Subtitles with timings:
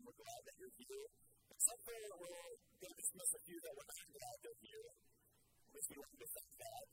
[0.00, 1.06] and we're glad that you're here.
[2.80, 4.88] Going to dismiss a few that we're not glad they're here.
[5.76, 6.84] Least we don't thank that.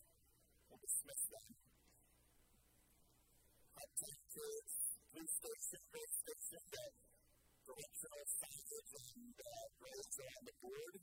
[0.68, 1.47] We'll dismiss them.
[3.79, 4.74] Hot tank kids,
[5.08, 6.92] police station, race station, that
[7.63, 10.96] correctional signage and uh, are on the board.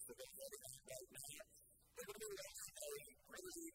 [0.00, 1.36] So they're getting that right now.
[1.92, 2.92] They're going to be a
[3.36, 3.68] really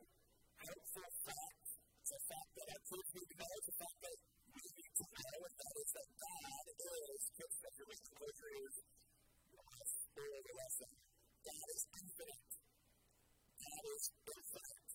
[0.58, 1.66] helpful fact.
[2.02, 3.52] It's a fact that our kids need to know.
[3.62, 4.18] It's a fact that
[5.36, 7.50] and that is that God is, your
[8.16, 8.76] closure is
[10.16, 10.92] or the lesson.
[11.44, 12.52] God is infinite.
[13.60, 14.90] God is infinite.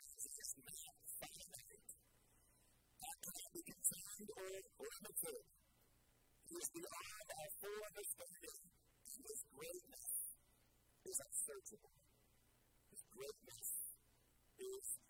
[0.00, 1.90] Jesus is not finite.
[2.96, 5.44] God cannot be contained or limited.
[6.48, 8.60] He is beyond our full understanding.
[9.20, 10.12] His greatness
[11.04, 11.96] is unsearchable.
[12.88, 13.68] His greatness
[14.60, 15.09] is.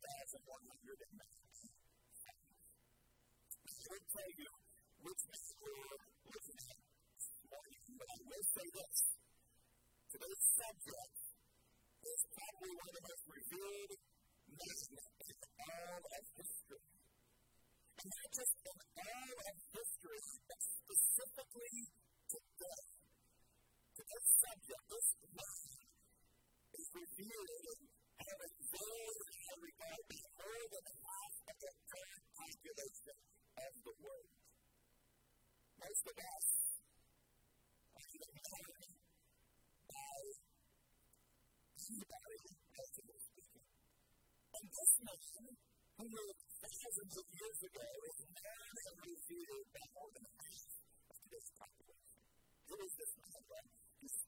[0.00, 1.20] 1195.
[3.68, 4.50] I will tell you
[5.04, 8.96] which we're looking at this morning, but I will say this.
[10.08, 11.20] Today's subject
[12.00, 13.92] is probably one of the most revered
[14.56, 14.80] men
[15.20, 15.36] in
[15.68, 16.84] all of history.
[18.00, 21.76] And not just in all of history, but specifically
[22.32, 22.88] today.
[24.00, 25.76] Today's subject, this man,
[26.80, 33.16] is revered and regard by more than half of the current population
[33.56, 34.32] of the world.
[35.80, 36.48] Most of us
[37.96, 38.66] are either known
[39.88, 40.20] by
[41.80, 42.44] anybody.
[44.60, 45.56] And this man,
[45.96, 50.68] who lived thousands of years ago, is known and revered by more than half
[51.08, 52.20] of today's population.
[52.68, 53.40] Who is this man?
[53.48, 53.64] Well,
[54.04, 54.20] he's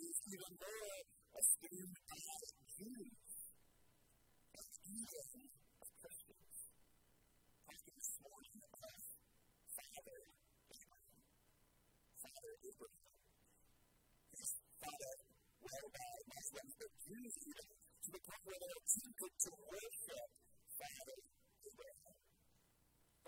[0.00, 2.44] ist die Neue aus dem Tag
[2.76, 3.12] Juni.
[4.52, 6.72] Das Liebe des Christus.
[7.68, 9.04] Hast du this morning als
[9.76, 10.20] Vater
[10.70, 11.20] Abraham,
[12.16, 13.12] Vater Abraham,
[14.32, 15.16] his father,
[15.60, 20.28] whereby was one of the Jews to the point where they attempted to worship
[20.80, 21.39] Father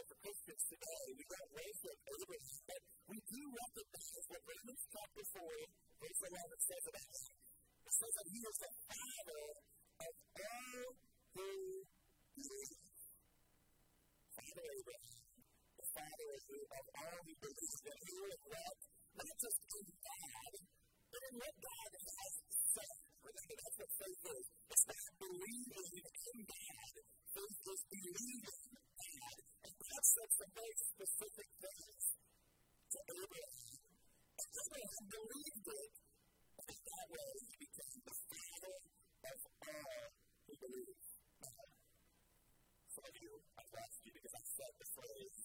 [0.08, 5.42] for Christians today, we don't worship Abraham, but we do recognize what Romans chapter 4,
[6.02, 7.36] verse 11 says about him.
[7.82, 9.44] It says that he is the father
[10.02, 10.86] of all
[11.32, 11.48] who
[12.34, 12.92] believe.
[14.32, 15.22] Father Abraham,
[15.76, 17.82] the father of all who believe.
[17.92, 18.78] And here in what
[19.12, 20.52] not just in God,
[21.12, 22.32] but in what God has
[22.72, 22.96] said.
[23.22, 24.46] Remember, that's what faith is.
[24.72, 26.92] It's not believing in God.
[27.32, 28.61] Faith is believing
[29.92, 32.04] God said some very specific things
[32.96, 33.76] to Abraham.
[34.40, 35.92] And Abraham believed it.
[36.64, 38.76] And that way, he became the father
[39.28, 40.08] of all
[40.48, 40.96] who believe.
[42.88, 45.44] Some of you, I've asked you because I said the phrase,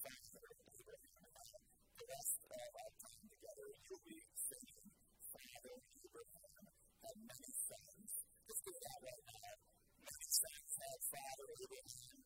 [0.00, 1.60] father of Abraham
[2.00, 4.88] the rest of our time together, you'll be singing
[5.36, 6.64] Father Abraham
[6.96, 8.08] had many sons.
[8.48, 9.52] Let's do that right now.
[10.00, 12.21] Many sons had Father Abraham.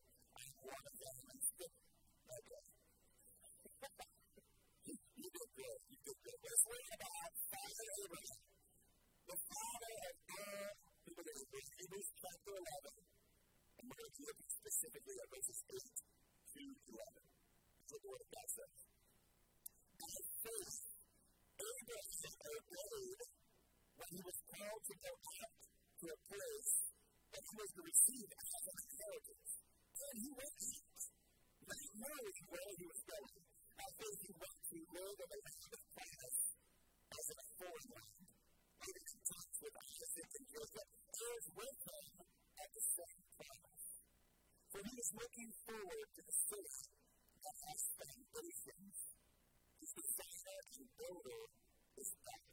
[14.17, 17.27] Looking specifically at verses 8 to 11.
[17.77, 18.87] That's what the Word of God says
[19.97, 20.81] by faith,
[21.57, 23.21] Abraham obeyed
[23.97, 25.57] when he was called to go out
[25.97, 26.73] to a place
[27.33, 29.51] that he was to receive as an inheritance.
[29.97, 31.01] And he went out,
[31.65, 33.41] not knowing where he was going.
[33.77, 36.39] I think he went to live in a land of promise
[37.07, 38.21] as in a foreign land,
[38.85, 40.87] living in touch with Isaac and Jacob,
[41.17, 41.79] is with
[42.57, 43.86] at the same promise.
[44.77, 46.85] For he is looking forward to the city
[47.41, 48.97] that has foundations
[49.81, 51.41] the designer and builder
[51.97, 52.45] is God.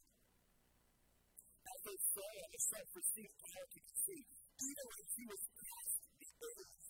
[1.68, 6.00] As they say, and the self-received child you can see, even when he was past
[6.16, 6.88] the age,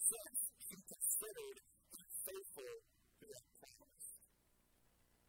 [0.00, 1.58] since he considered
[1.92, 2.74] him faithful
[3.20, 4.08] to that promise.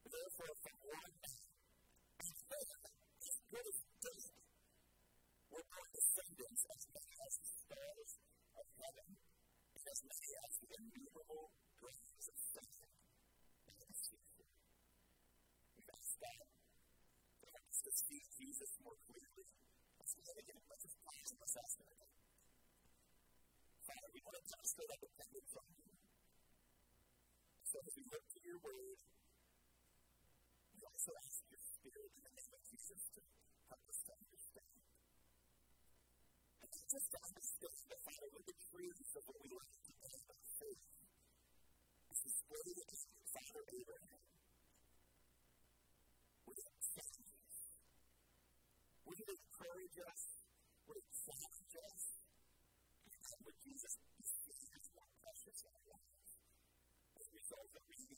[0.07, 1.44] Therefore, from one man,
[2.24, 4.48] as good as David,
[5.51, 8.28] were born descendants as many as the stars
[8.79, 12.87] of as many as the innumerable of.
[15.75, 16.19] We've asked
[17.43, 19.47] God help us see Jesus more clearly.
[19.99, 20.05] Go
[20.79, 21.79] just ask.
[23.83, 25.91] Father, we want to demonstrate our dependence on you.
[27.65, 28.99] So as we look to your word,
[30.73, 33.21] we also ask your Spirit in the name of Jesus to
[33.67, 34.88] help us to understand.
[36.89, 40.41] just as the skills that follow with the trees of what the wheel depend about
[40.57, 40.86] faith.
[42.09, 44.25] This is what it is Father Abraham.
[46.50, 47.57] Would it challenge us?
[49.06, 50.21] Would it encourage us?
[50.89, 52.03] Would it challenge us?
[53.06, 56.33] And would Jesus be seen as more precious in our lives
[57.21, 58.18] as a result of reading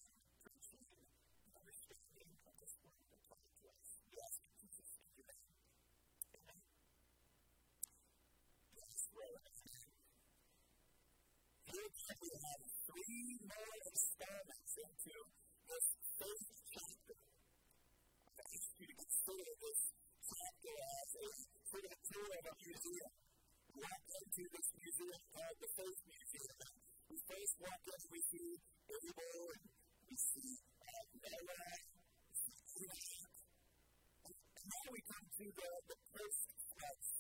[12.92, 15.16] three more installments into
[15.64, 15.86] this
[16.20, 17.16] faith chapter.
[17.16, 19.80] I ask you to consider this
[20.28, 21.28] chapter as a
[21.72, 23.14] sort of a tour of a museum.
[23.72, 26.58] Walk into this museum called the Faith Museum.
[27.08, 29.64] We first walk in, we see Abel, and
[30.12, 30.52] we see
[30.84, 31.80] uh, Noah,
[32.28, 33.40] we see Enoch.
[34.28, 36.44] And now we come to the, the first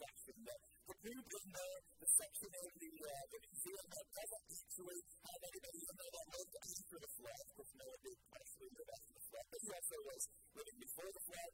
[0.03, 0.55] section, the,
[0.91, 5.41] the group in the, the section of the, uh, the museum that doesn't actually have
[5.45, 9.23] anybody even though that lived after the flood, because Noah did partially live after the
[9.29, 10.21] flood, but he also was
[10.57, 11.53] living before the flood.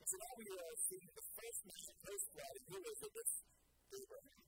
[0.00, 3.12] And so now we are seeing the first man post flood, and who is it?
[3.14, 3.34] It's
[3.94, 4.42] Abraham.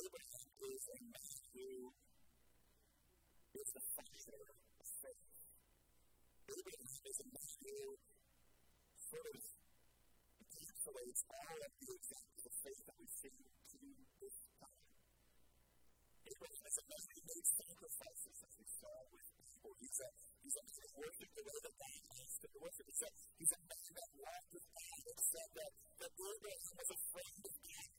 [0.00, 1.70] Abraham is a man who
[3.58, 4.42] is the father
[4.80, 5.30] of faith.
[6.50, 7.78] Abraham is a man who
[9.10, 9.42] sort of
[10.40, 13.59] encapsulates all of the examples of faith that we see.
[16.30, 19.72] Abraham is a man who made sacrifices, as we saw with people.
[19.82, 20.08] He's a,
[20.46, 22.86] he's a man worshiped the way that God him to worship.
[22.86, 26.90] He's a, he's a man that walked with God and said that, that Abraham was
[26.94, 27.90] a friend of God.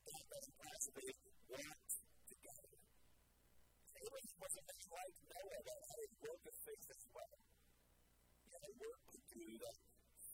[0.00, 1.12] God doesn't possibly
[1.52, 1.92] walked
[2.24, 2.80] together.
[4.00, 7.36] Abraham was a man like Noah that had a work of faith as well.
[7.36, 9.76] He had a work to do that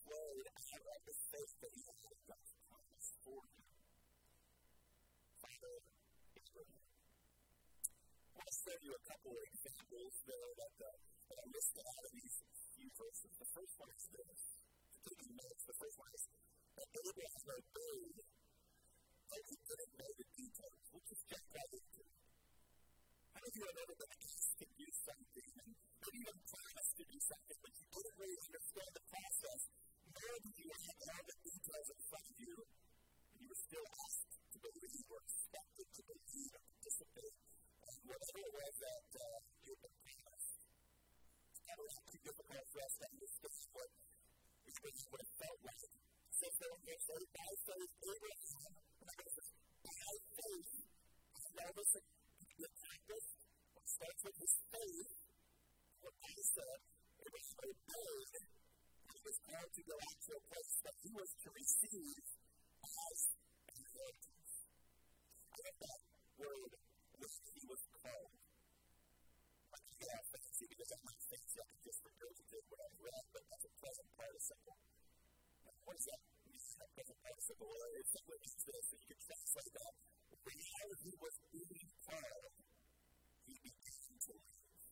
[0.06, 3.66] flowed out of the faith that he had in God's promise for him.
[5.42, 5.95] Father.
[8.66, 10.90] I show you a couple of examples that, uh,
[11.30, 12.34] that are listed out of these
[12.74, 13.30] few verses.
[13.38, 14.42] The first one is this.
[15.06, 16.22] Taking notes, the first one is
[16.74, 18.18] that Abraham obeyed
[19.30, 20.82] but he didn't know the details.
[20.90, 22.18] We'll just jump right into it.
[23.30, 25.70] How many of you have ever been asked to do something and
[26.02, 29.60] maybe even promised to do something, but you didn't really understand the process,
[30.10, 32.54] nor did you have all the details in front of you,
[33.30, 36.65] and you were still asked to believe or expected to believe
[38.06, 40.54] whatever it that uh, you been promised?
[41.50, 43.90] It's kind of too difficult for us to understand what
[44.66, 45.90] it would have felt like.
[46.36, 48.72] So, for example, by faith, Abraham
[49.06, 50.72] by faith,
[51.56, 52.04] now listen,
[52.56, 53.28] the practice
[53.86, 55.10] starts with his faith.
[56.04, 56.78] What I said,
[57.16, 58.34] it was obeyed.
[59.06, 62.24] He was called to go out to a place that he was to receive
[62.86, 63.18] as
[63.66, 64.52] an inheritance.
[65.50, 66.00] I like that
[66.36, 66.72] word,
[67.20, 68.32] which he was called.
[69.96, 71.56] Get out fancy because I'm not fancy.
[71.56, 74.76] I can just regurgitate what I read, but that's a present participle.
[75.88, 76.20] What is that?
[76.76, 79.94] that present participle, or it simply means this, that you can translate that.
[80.46, 82.54] While he was being called,
[83.48, 84.84] he began to live.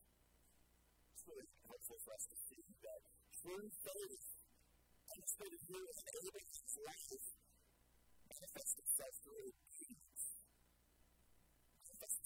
[1.13, 3.01] It's really helpful for us to see that
[3.39, 4.25] true faith,
[5.05, 7.25] demonstrated here in Abraham's life,
[8.25, 9.49] manifests itself through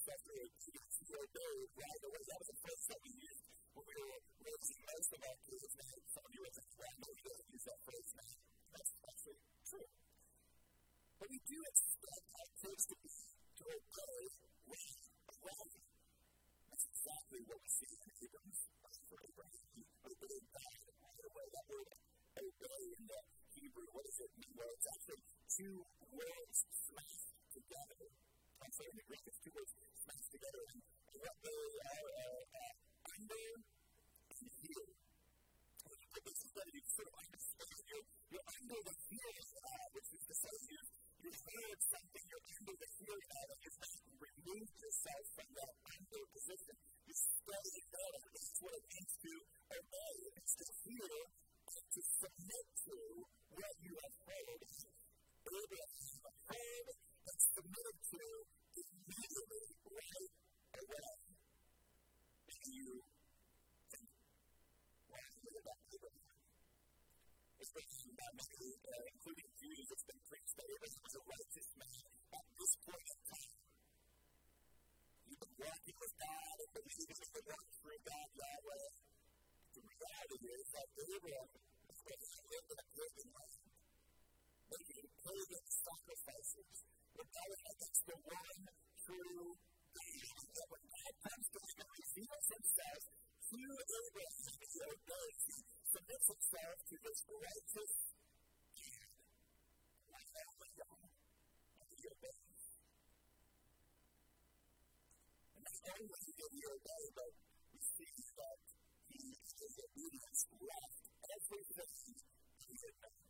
[0.10, 0.96] obedience.
[1.00, 2.24] He right away.
[2.30, 3.14] That was a phrase that we
[3.74, 5.72] when we were raising most of our kids.
[5.80, 6.54] Now, some of you are
[7.00, 8.34] don't use that phrase now.
[8.74, 9.40] That's actually
[9.70, 9.90] true.
[11.20, 13.16] But we do expect our kids to be
[13.60, 14.20] to obey
[15.30, 15.72] around.
[16.70, 19.04] That's exactly what we see in Abram's life
[20.50, 21.46] God right away.
[21.54, 21.90] That word
[22.40, 23.20] obey in the
[23.56, 24.54] Hebrew, what does it mean?
[24.56, 25.76] Well, it's actually two
[26.16, 28.29] words smashed together.
[28.60, 30.64] In Greek, it's two words smashed together.
[30.68, 30.84] And
[31.16, 32.74] what they are uh, uh,
[33.16, 34.88] under and here.
[35.88, 38.04] What this is that you sort of understand
[38.36, 40.82] under the feeling of, which is to say you,
[41.24, 45.74] you heard something, you're under the feeling of, and you've not removed yourself from that
[45.80, 46.76] under position.
[47.08, 48.20] You stay there.
[48.28, 49.34] That's what it means to
[49.72, 50.16] obey.
[50.36, 52.96] It's to and to submit to
[53.56, 54.62] what you have heard.
[55.50, 56.88] Abraham heard
[57.30, 58.22] that's submitted to
[58.74, 60.34] is usually right
[60.82, 61.14] away
[62.50, 62.90] to you
[63.94, 64.06] and
[65.14, 66.42] wisely about Abraham.
[67.62, 72.02] Especially by many, uh, including Jews, it's been preached that Abraham was a righteous man
[72.34, 73.58] at this point in time.
[75.30, 78.90] You've been walking with God and believing in the one true God, Yahweh.
[79.78, 81.50] The reality is that Abraham,
[81.94, 83.70] especially lived in a pagan land,
[84.74, 88.64] making pagan sacrifices rebelling against the one
[89.04, 89.60] true
[89.92, 90.40] God.
[90.56, 93.02] That when God comes to reveals himself
[93.50, 95.58] to Abraham, he obeys, he
[95.88, 97.94] submits himself to this righteous
[98.80, 99.14] God.
[100.10, 100.50] Like that
[101.80, 102.64] and he obeys.
[105.56, 107.32] And not only did he obey, but
[107.72, 108.60] we see that
[109.12, 111.04] he, his obedience left
[111.36, 112.16] everything
[112.64, 113.29] he had done.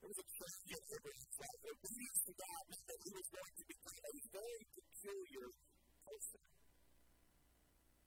[0.00, 1.60] There was a change in Abraham's life.
[1.60, 5.46] Obedience to God meant that he was going to become a very peculiar
[6.08, 6.42] person.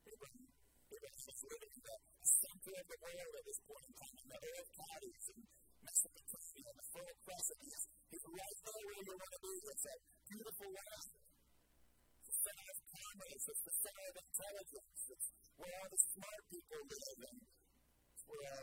[0.04, 0.46] Abraham,
[0.90, 1.96] Abraham was living in the
[2.26, 5.42] center of the world at this point in time, in the Arab counties and
[5.86, 7.60] Mesopotamia, the Fertile Crescent.
[7.62, 9.54] He's, he's right there where you want to be.
[9.54, 9.96] It's a
[10.34, 11.08] beautiful land.
[11.14, 13.44] It's the center of commerce.
[13.54, 15.00] It's the center of intelligence.
[15.14, 17.20] It's where all the smart people live.
[17.22, 18.60] And it's where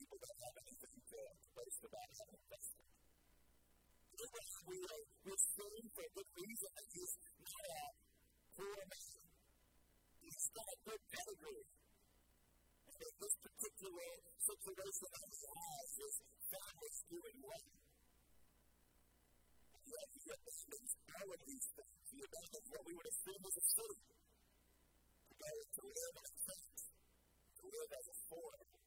[0.00, 0.89] people don't have anything
[2.30, 2.86] invested.
[4.20, 5.42] Abraham, we are, we're
[5.90, 7.84] for a good reason that he's not a
[8.54, 9.26] poor man.
[10.20, 11.66] He's got a good pedigree.
[13.00, 14.10] In this particular
[14.44, 16.14] situation that he has, his
[16.52, 17.70] family's doing well.
[19.72, 22.04] And yet he abandons all of these things.
[22.12, 26.34] He abandons what we would assume is a city to go to live in a
[26.44, 26.76] tent,
[27.56, 28.84] to live as a foreigner.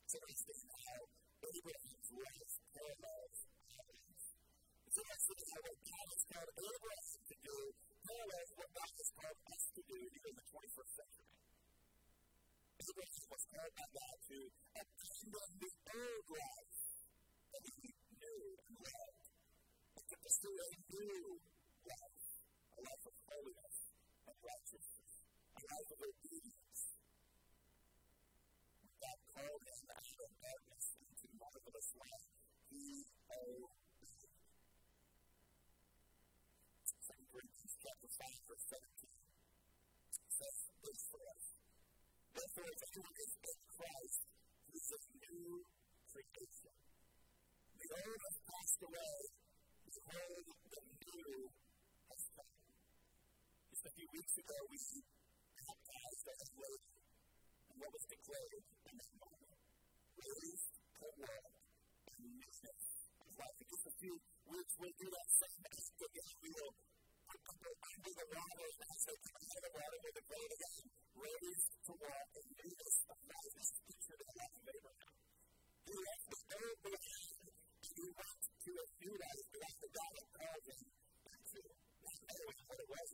[0.00, 1.00] It's interesting how
[1.50, 3.38] Abraham's life parallels
[3.74, 4.24] Abraham's.
[4.86, 7.58] It's interesting how what God has called Abraham to do
[8.06, 11.34] parallels what God has called us to do in the 21st century.
[12.80, 14.38] Abraham was called by God to
[14.78, 16.80] abandon the old life
[17.50, 19.26] that he knew and loved,
[19.98, 21.18] and to pursue a new
[21.82, 22.26] life,
[22.70, 23.76] a life of holiness
[24.22, 25.12] and righteousness,
[25.50, 26.82] a life of obedience.
[29.02, 30.79] God called him out of darkness
[31.80, 33.08] obeyed.
[37.00, 39.20] 2 Corinthians chapter 5, verse 17
[40.28, 41.44] says this for us.
[42.36, 44.20] Therefore, if anyone is in Christ,
[44.68, 45.64] he is a new
[46.04, 46.76] creation.
[47.80, 49.16] The old has passed away,
[49.88, 51.48] behold, the new
[52.12, 52.56] has come.
[53.72, 54.80] Just a few weeks ago, we
[55.56, 57.00] baptized as lady
[57.72, 59.60] and what was declared in that moment.
[60.20, 61.59] Raised to walk
[62.20, 62.84] newness
[63.24, 63.56] of life.
[63.60, 64.14] In just a few
[64.46, 65.60] weeks, we'll do that same.
[66.40, 66.74] We will
[67.30, 69.98] under the water as the water,
[70.52, 70.82] again.
[71.16, 72.28] Raised to walk
[73.24, 73.54] life.
[73.60, 75.14] Is pictured in the life of Abraham.
[75.84, 80.12] He left the old behind and he went to a new life, the life God
[80.68, 80.84] him
[82.70, 83.08] what it was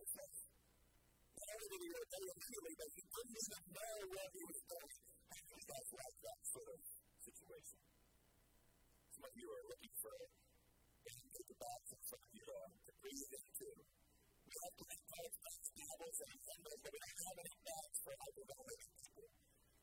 [1.36, 1.88] not only did he
[2.26, 4.98] immediately, but he didn't even know where he was going.
[5.26, 6.80] And he does like that sort of
[7.22, 7.95] situation.
[9.36, 10.16] You are looking for
[11.92, 13.68] and some of you are to breathe into.
[14.48, 17.96] We have to have cards, bags, Bibles, and handles, but we don't have any bags
[18.00, 19.28] for hyperventilating people.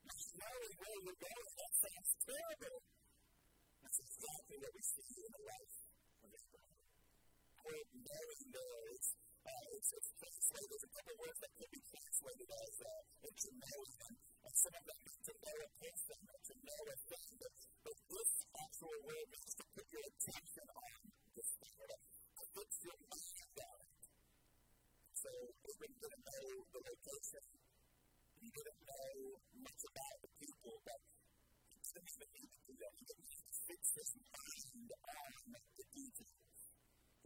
[0.09, 2.77] Not knowing where you're going, that sounds terrible.
[3.77, 5.75] That's exactly what we see in the life
[6.17, 6.81] of this brother.
[7.61, 12.49] We're knowing there, uh, it's, it's translated, there's a couple words that could be translated
[12.57, 14.81] as uh, to know them, And so I
[15.23, 17.31] to know a person, to know a thing,
[17.83, 20.99] but this actual word to put your attention on
[21.31, 21.79] this thing.
[21.79, 24.03] It puts your mind on it.
[25.15, 25.31] So
[25.63, 27.43] if didn't know the location,
[28.43, 32.93] we didn't know much about the people, but it doesn't even need to do that.
[32.99, 36.59] You need to fix this mind on the details.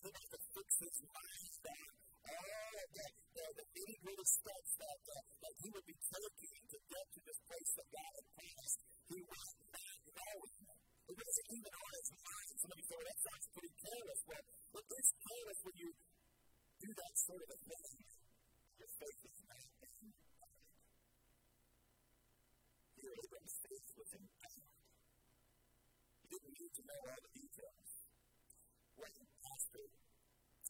[0.05, 3.07] You need to fix this mind on all of the,
[3.38, 7.19] the, the nitty gritty steps that, uh, that he would be taking to get to
[7.24, 8.79] this place that God had promised.
[9.07, 10.57] He was not knowing.
[11.07, 12.55] It wasn't even on his mind.
[12.60, 14.22] Some of you say, well, that sounds pretty careless.
[14.27, 15.89] Well, it is careless when you
[16.77, 17.96] do that sort of a thing.
[18.77, 20.51] Your faith is not in God.
[22.98, 24.62] Here, Abraham's faith was in God.
[26.22, 27.89] He didn't need to know all the details.
[28.98, 29.86] When Pastor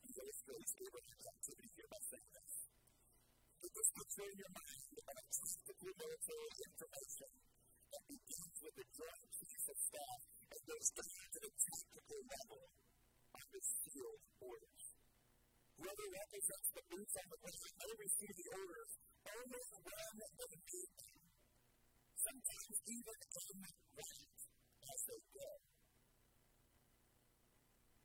[0.05, 2.53] illustrates Abraham's activity here by saying this.
[4.17, 7.31] Your mind of a tactical military information
[7.93, 12.63] that begins with the joint chief of staff and goes down to the tactical level
[13.37, 14.85] under sealed orders.
[15.77, 20.91] Whoever represents the boots on the ground may receive the orders only when they need
[20.97, 21.17] them.
[22.17, 24.33] Sometimes even in right
[24.81, 25.76] as they go.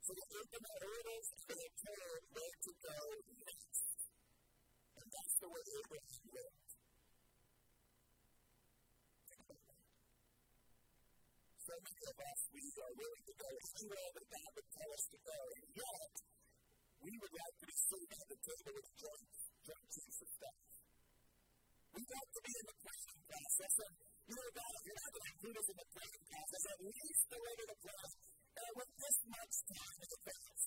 [0.03, 2.99] They gave them orders they told where to go
[3.39, 3.87] next.
[4.99, 6.71] And that's the way Abraham lived.
[11.63, 15.05] So many of us, we are willing to go anywhere that God would tell us
[15.07, 16.15] to go, and yet
[16.99, 19.27] we would like to be sitting at the table with joint,
[19.63, 20.67] joint chiefs of staff.
[21.95, 25.11] We want to be in the planning process, and you know, God, if you're not
[25.15, 28.91] going to include us in the planning process, at least deliver the plan uh, with
[29.01, 30.65] this much time in advance.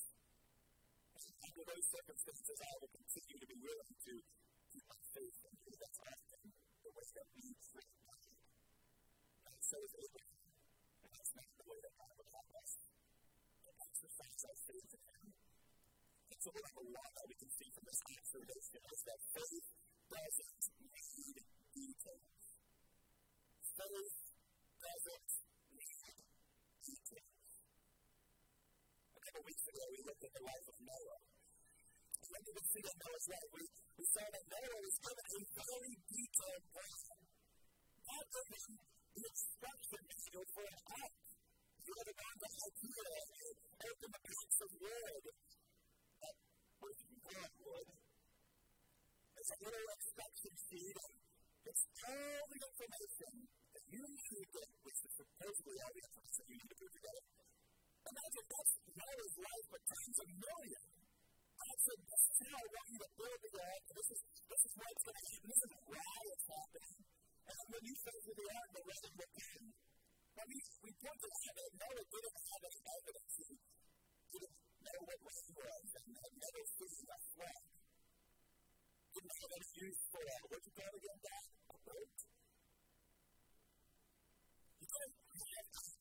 [1.45, 4.13] Under those circumstances, I will continue to be willing to
[4.71, 5.37] keep my faith.
[5.45, 6.43] That's often
[6.81, 8.25] the way that we treat God.
[9.45, 10.49] And so is Abraham.
[11.05, 12.71] And that's not the way that God would have us.
[12.75, 15.25] To exercise our faith in Him.
[16.25, 19.67] And so, number one that we can see from this observation is that faith
[20.09, 21.37] doesn't need
[21.73, 22.45] details.
[23.75, 24.17] Faith
[24.81, 25.31] doesn't
[25.75, 26.15] need
[26.85, 27.51] details.
[29.15, 31.19] A couple weeks ago, we looked at the life of Noah.
[32.23, 33.49] And when we see that Noah's life?
[33.51, 33.63] We,
[33.99, 37.19] we saw that Noah was given a very detailed plan.
[37.99, 41.15] God gave him the instruction manual for an ark.
[41.19, 46.35] If you ever gone to IKEA and you open the box of wood, that
[46.79, 46.97] was
[47.59, 47.87] wood,
[49.35, 50.99] there's a little instruction sheet
[51.65, 56.43] it's all the information that you need to, get, which is supposedly all the information
[56.45, 57.44] you need to put together.
[58.05, 60.83] Imagine that's Noah's life, but times a million.
[61.57, 63.83] God said, This is how I want you to build the ark.
[63.95, 65.47] This is, this is what's going to happen.
[65.49, 66.97] This is why it's happening.
[67.45, 69.67] And when you say to the ark, the weather will end.
[70.35, 73.33] Now, we, we pointed out that Noah didn't have any evidence.
[73.35, 73.47] He
[74.35, 77.63] didn't know what rain was and had never seen a flood.
[79.15, 81.45] Didn't have any use for, what you call it again, Dad?
[81.73, 82.34] A boat?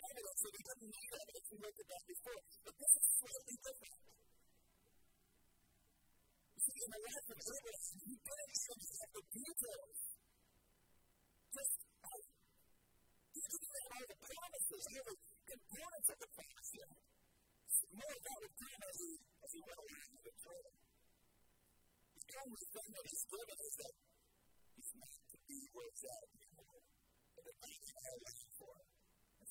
[0.04, 2.40] formula so they didn't know that if we looked at that before.
[2.64, 4.00] But this is slightly different.
[6.54, 9.98] You see, in the life of Abraham, he dedicated himself to details.
[11.54, 11.72] Just
[12.04, 12.20] as
[13.32, 16.94] he didn't have the promises, he had components of the promise yet.
[17.94, 20.76] More of that would come as he, as he went along with the journey.
[22.14, 23.94] The only thing that he's given is that
[24.74, 26.80] he's meant to be worked out before.
[27.38, 28.43] And the thing that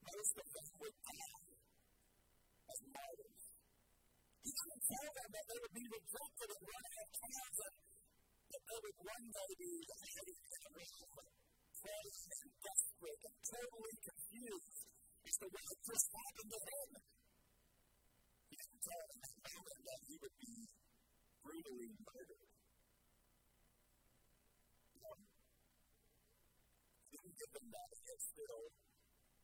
[0.00, 1.44] most of them would die
[2.70, 3.44] as martyrs.
[4.40, 7.76] He didn't tell them that they would be rejected and run out of towns and
[8.50, 11.10] that they would one day be hiding in a room,
[11.80, 14.80] praying and desperate and totally confused
[15.20, 16.90] as to what had just happened to him.
[18.50, 20.56] He didn't tell them that he would be
[21.44, 22.50] brutally murdered.
[27.10, 28.89] He didn't give them that, yet still,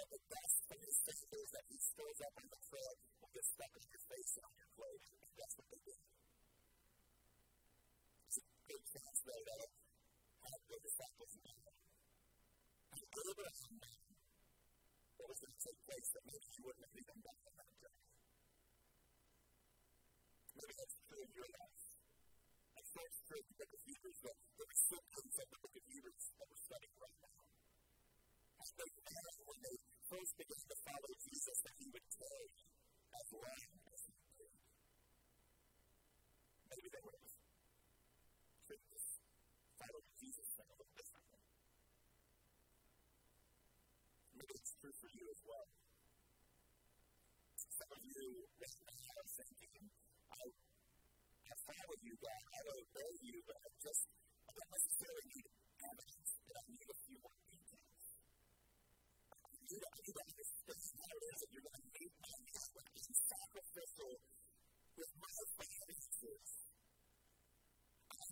[0.00, 3.44] that the dust from his fingers that he stirs up on the trail will get
[3.44, 5.04] in your face and on your clothes.
[5.12, 6.00] And that's what they did.
[8.32, 9.60] It's a big chance, though, that
[10.40, 11.36] had the disciples.
[11.36, 11.44] And
[13.12, 13.76] Abraham
[15.20, 17.40] what was going to take place that maybe he wouldn't have even done.
[20.56, 21.84] Maybe that's true in your life.
[22.90, 26.48] Say it's true in the book of Hebrews, recipients of the book of Hebrews that
[26.48, 27.49] we're studying right now.
[28.78, 32.56] They knew when they first began to follow Jesus that he would take
[33.10, 34.54] as long as he did.
[36.70, 37.34] Maybe they would have
[38.66, 39.02] treated
[39.74, 41.42] following Jesus in a little differently.
[44.38, 45.68] Maybe it's true for you as well.
[47.74, 48.22] Some of you
[48.60, 49.82] right now are thinking,
[50.30, 54.04] I, I follow you, God, I obey you, but I just,
[54.46, 55.46] I don't necessarily need
[55.80, 57.09] evidence, but I need a.
[59.70, 62.70] I need, I need to understand how it is that you're going to and how
[62.74, 64.12] it is sacrificial
[64.98, 66.42] with my finances.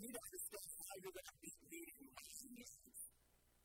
[0.03, 3.03] need to understand how you're going to be meeting my needs.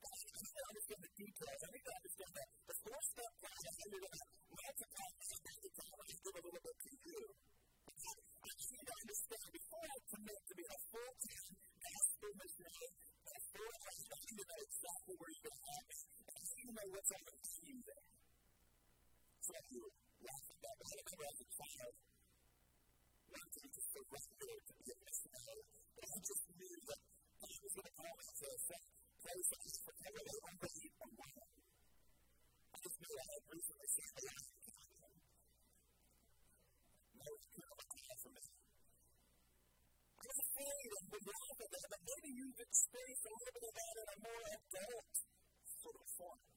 [0.06, 1.60] I need to understand the details.
[1.66, 5.10] I need to understand that the four step plan of how you're going to multiply
[5.18, 5.98] my bank account.
[5.98, 7.22] I give a little bit to you.
[7.34, 12.90] I need to understand before I commit to be a full time gospel missionary,
[13.34, 16.33] before I know exactly where you're going to have.
[16.64, 18.08] To know what's on the team there.
[19.44, 20.76] So I do laugh at that.
[20.80, 21.94] But I remember as a child,
[23.36, 25.60] wanting to surrender to be a missionary,
[26.00, 29.76] but just knew that God was going to call me to a place that was
[29.84, 31.36] forever unbelief or one.
[31.44, 35.20] I just knew I had recently seen the last a.
[40.16, 41.20] I was afraid the
[41.92, 45.12] but maybe you've experienced a little bit of that in a more adult
[45.84, 46.53] sort of form.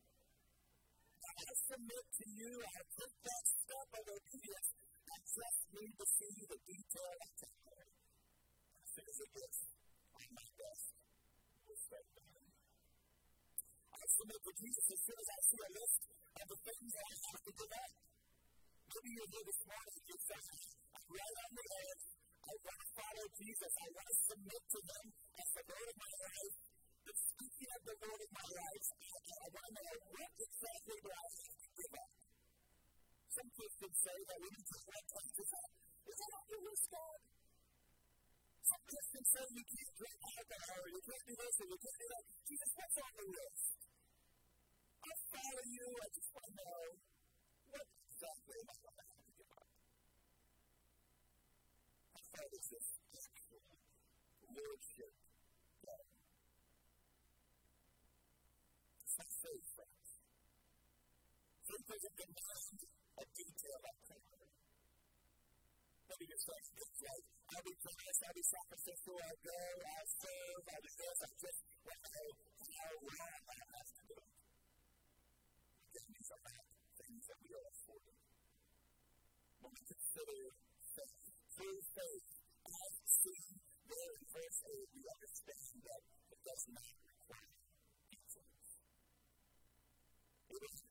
[1.37, 4.69] I submit to you, I take that step of obedience
[5.07, 7.91] I just need to see the detail of the story.
[8.83, 9.59] As soon as it gets
[10.19, 10.87] on my desk,
[11.63, 11.83] we'll
[13.97, 17.07] I submit to Jesus as soon as I see a list of the things that
[17.07, 17.93] I have to give up.
[18.87, 20.43] Maybe you're here this morning and you say,
[20.91, 22.05] I'm right on the edge.
[22.47, 23.73] I want to follow Jesus.
[23.77, 26.76] I want to submit to Him as the Lord of my life.
[27.07, 31.23] Speaking of the Lord of my life, I want to know what exactly do I
[31.23, 32.11] have to give up?
[33.37, 35.73] Some Christians say that we need to select taxes out.
[36.07, 37.21] Is that your list, God?
[38.67, 42.01] Some Christians say you can't drink alcohol, or you can't do this, or you can't
[42.03, 42.25] do that.
[42.51, 43.67] Jesus, what's on the list?
[45.07, 46.83] I follow you, I just want to know
[47.71, 49.71] what exactly am I going to have to give up?
[52.27, 52.87] Far does this
[54.57, 55.26] lordship
[61.67, 62.79] Doesn't demand
[63.19, 64.55] a detail prayer.
[66.07, 66.63] Maybe like,
[67.51, 71.61] I'll be generous, I'll be sacrificial, I'll go, I'll serve, I'll do this, I just
[71.67, 72.27] know
[72.71, 74.31] how wrong I have to do it.
[75.91, 76.67] Again, these are not
[77.03, 78.19] things that we are afforded.
[79.59, 80.39] When we consider
[80.95, 82.27] faith, through faith,
[82.63, 83.59] as seen
[83.91, 87.51] there in verse 8, we understand that it does not require
[88.15, 88.71] details.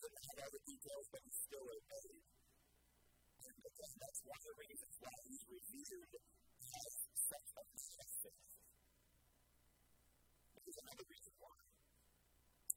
[0.05, 2.13] To have all the details, but still obey.
[3.41, 6.93] And again, that's one of the reasons why he's revered as
[7.25, 7.63] such a.
[10.61, 11.57] There's another reason why.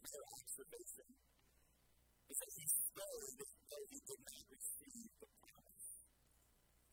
[0.08, 1.08] Their observation
[2.32, 5.88] is that he stayed though he did not receive the promise.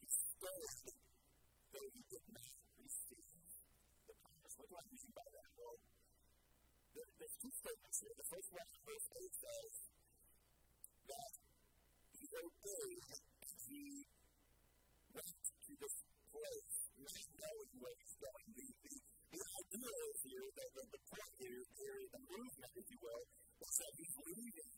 [0.03, 0.95] He stayed
[1.71, 3.39] though he did not receive
[4.07, 4.53] the promise.
[4.59, 5.49] What do I mean by that?
[5.55, 5.79] Well,
[6.95, 8.15] there, there's two statements here.
[8.15, 9.64] The first one, verse 8 says
[12.35, 13.07] obeys
[13.65, 13.85] the
[15.15, 18.47] not to displace, not knowing where he's going.
[18.55, 18.93] The, the,
[19.35, 23.23] the idea is here that the, the point here, here the movement, if you will,
[23.63, 24.75] is that he's leaving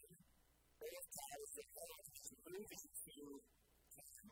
[2.47, 3.41] moving to
[3.91, 4.31] Canaan.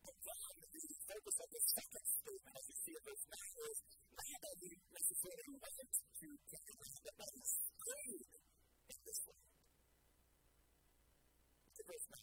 [0.00, 3.78] But then the focus of the second statement, as you see in verse 9, is
[4.16, 8.32] not that he necessarily went to Canaan, but that he stayed
[8.90, 9.49] in this.
[11.90, 12.22] Look at verse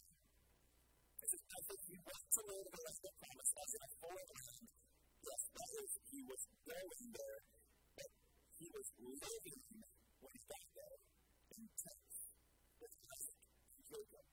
[1.20, 3.90] It says, as if he went to where the rest of promise, as in a
[4.00, 4.64] foreign.
[5.28, 7.40] Yes, that is, he was going there,
[8.00, 8.10] but
[8.56, 9.60] he was living
[10.24, 10.96] when he got there
[11.52, 12.16] in tents
[12.80, 14.24] with Isaac and Jacob.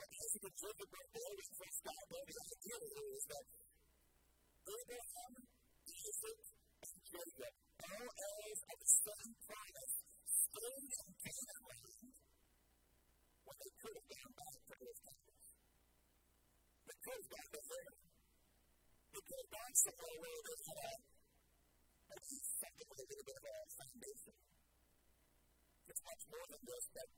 [0.00, 3.46] What Isaac and Jacob were always from God, but the idea here is that
[4.64, 5.32] Abraham,
[5.92, 6.40] Isaac,
[6.88, 11.69] and Jacob, all heirs of the same promise, stayed in Canaan
[13.60, 15.46] they could have gone back to those countries.
[16.88, 17.92] They could have gone to there.
[19.12, 21.00] They could have gone somewhere where they had
[22.10, 24.34] at least something with a little bit of a foundation.
[25.92, 27.10] It's much more than just that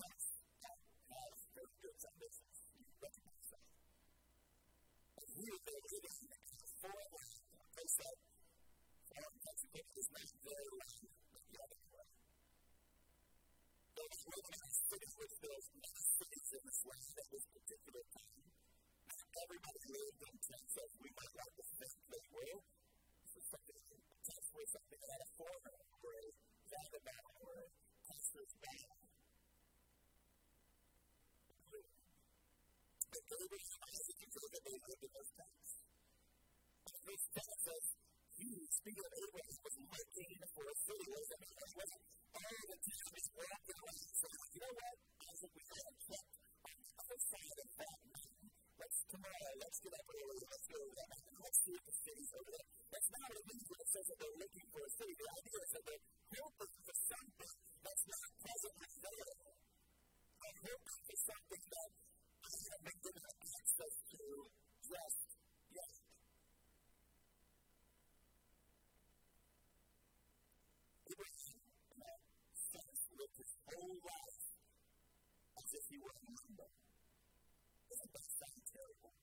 [0.00, 0.30] text
[1.12, 2.56] has very good uh, foundations.
[2.80, 3.66] You recognize that.
[5.20, 8.16] And here they're living in a foreign land, a place that
[9.04, 11.08] foreign Mexico is not their land,
[11.52, 11.79] but.
[14.00, 16.80] Those living in a city which there's many cities in this
[17.20, 18.48] at this particular time.
[19.12, 22.24] Not everybody lived in tents as we might like to think they.
[23.20, 23.76] This is something,
[24.24, 26.26] tents were something a foreigner or a
[26.64, 27.68] vagabond or a
[28.08, 28.78] passersby
[33.04, 35.70] But Abraham, Isaac, and Jacob, they lived in those tents.
[36.88, 37.04] And
[37.36, 37.84] 10 says,
[38.32, 41.04] he, speaking of Abraham, was looking for a city.
[41.04, 42.19] What does that mean?
[42.50, 44.96] Saying, you know what?
[45.22, 46.26] Isaac, we got to check
[46.66, 48.50] on the other side of that mountain.
[48.74, 51.94] let's tomorrow, let's get up early, let's go over that mountain, let's see if the
[52.10, 52.66] city's over there.
[52.90, 55.14] That's not what it means when it says that they're looking for a city.
[55.14, 56.06] The idea is that they're
[56.42, 57.54] hoping for something
[57.86, 59.34] that's not presently there.
[60.42, 61.90] They're hoping for something that
[62.50, 64.22] I have been given access to
[64.90, 65.29] just
[75.90, 76.70] he a member.
[77.90, 79.14] Doesn't that sound terrible?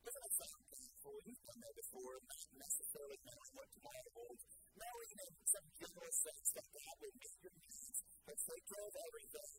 [0.00, 1.14] Doesn't that sound painful?
[1.28, 6.48] You've done that before, not necessarily knowing what tomorrow holds, knowing in some general sense
[6.56, 9.52] that God will meet your needs and take care of everything.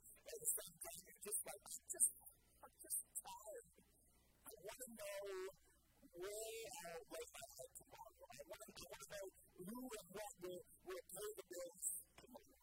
[0.58, 2.10] Same time, you're just like, I'm just,
[2.66, 3.68] I'm just tired.
[4.48, 5.22] I want to know
[6.18, 8.26] where uh, I'll lay my head tomorrow.
[8.26, 9.28] I want to, know
[9.70, 11.88] who and what will, will pay the bills
[12.26, 12.58] tomorrow.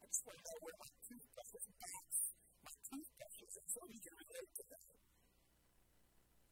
[0.00, 2.18] I just want to know where my toothbrush different paths.
[2.62, 4.86] My two questions are so you can relate to them.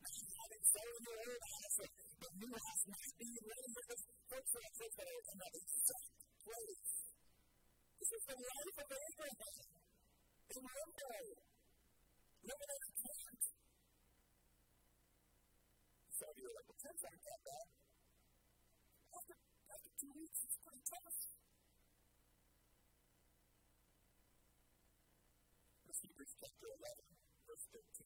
[0.00, 4.02] Now, you haven't sold your old house, but you have not been ready for this
[4.30, 6.92] virtual trip that is another exact place.
[8.00, 9.80] This is the life of Abraham
[10.50, 11.12] in limbo,
[12.40, 13.42] living in a tent.
[16.16, 16.80] So you're like, well,
[19.20, 19.36] after,
[19.68, 21.39] after two weeks, it's pretty tough.
[26.00, 27.12] Hebrews chapter 11,
[27.44, 28.00] verse 13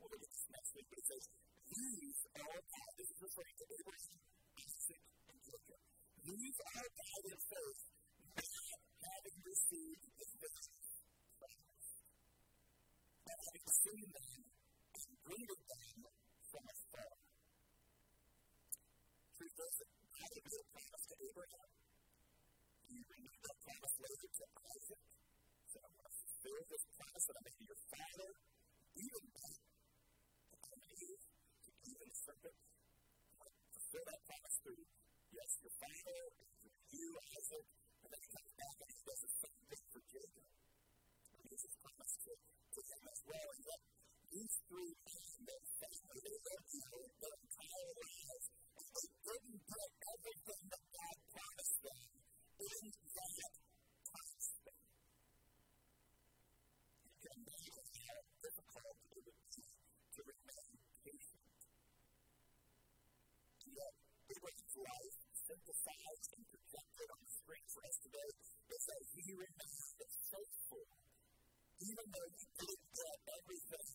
[0.00, 1.24] We'll look at this next week, but it says,
[1.68, 2.90] These are God.
[2.96, 4.20] This is referring to Abraham,
[4.56, 5.80] Isaac, and Jacob.
[6.24, 7.82] These are God in faith,
[8.40, 10.72] not having received the faith
[11.36, 11.88] promise,
[13.20, 15.96] but having seen them and greeted them
[16.48, 17.12] from afar.
[19.36, 21.70] Truth is that God made a promise to Abraham.
[22.88, 25.04] He renewed that promise later to Isaac.
[26.48, 28.30] To fulfill this promise that I to your father,
[28.96, 29.48] even even.
[33.88, 34.84] Fulfill that promise through,
[35.28, 36.20] yes, your father,
[36.60, 37.66] through you, Isaac,
[38.00, 40.48] and then he comes back and he does the same thing for Jacob.
[41.36, 43.48] He gives his promise to, to him as well.
[43.48, 43.80] And yet,
[44.28, 51.16] these three men, their family, their entire lives, and they didn't get everything that God
[51.28, 52.08] promised them
[52.56, 53.52] in that
[54.08, 54.84] promise thing.
[57.08, 59.64] You can imagine how difficult it would be
[60.12, 60.72] to remain
[61.08, 61.48] patient
[63.78, 63.94] that
[64.28, 68.30] Abraham's life synthesized and projected on the screen for us today
[68.88, 70.00] that he remained
[70.32, 70.84] faithful.
[71.78, 73.90] Even though he didn't get everything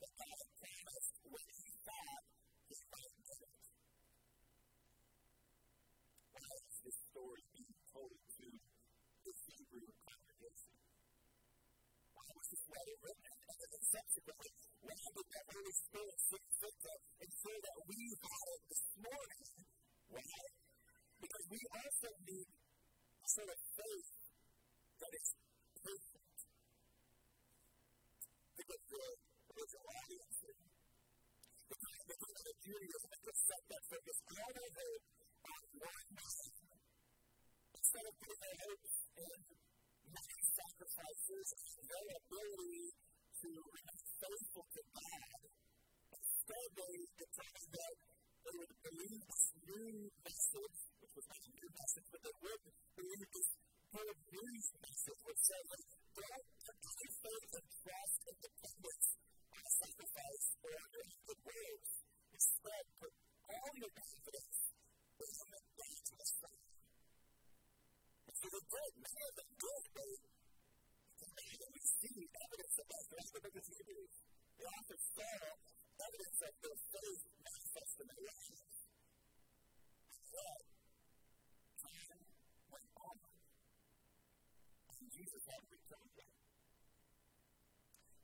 [0.00, 2.24] that God promised when he thought
[2.72, 3.60] he might get it.
[6.32, 10.74] Why is this story being told to the Hebrew congregation?
[12.16, 13.32] Why was this letter written?
[13.44, 16.92] And then subsequently, why did the Holy Spirit see fit to
[17.28, 19.79] ensure that we had it this morning?
[20.10, 20.22] Why?
[21.22, 24.10] Because we also need a sort of faith
[24.98, 25.28] that is
[25.78, 26.38] perfect.
[28.60, 29.06] Of the
[29.54, 30.36] original audience.
[31.70, 35.04] The kind of the of Judaism that just set that focus all their hope
[35.46, 36.50] on one man.
[37.78, 39.38] Instead of putting their hopes in
[40.10, 42.86] many sacrifices and their ability
[43.40, 45.40] to remain faithful to God.
[46.10, 47.94] Instead, they decided that
[48.44, 49.22] they would believe
[49.70, 52.62] new message, which was not a new message, but they would
[52.96, 53.50] believe this
[53.90, 59.08] good news message, which said, like, don't put your faith and trust and dependence
[59.50, 61.90] on sacrifice or your good words.
[62.30, 63.12] Instead, put
[63.50, 64.58] all your confidence
[65.20, 65.32] in
[65.76, 66.70] God's Messiah.
[68.30, 68.92] And so they did.
[69.00, 69.84] Many of them did.
[71.20, 74.14] They see evidence of that throughout the of Hebrews.
[74.60, 75.36] The author saw
[76.00, 77.24] evidence of their faith
[78.18, 78.78] lives.
[80.30, 80.58] But
[81.78, 82.18] time
[82.66, 83.16] went on,
[84.98, 86.30] and.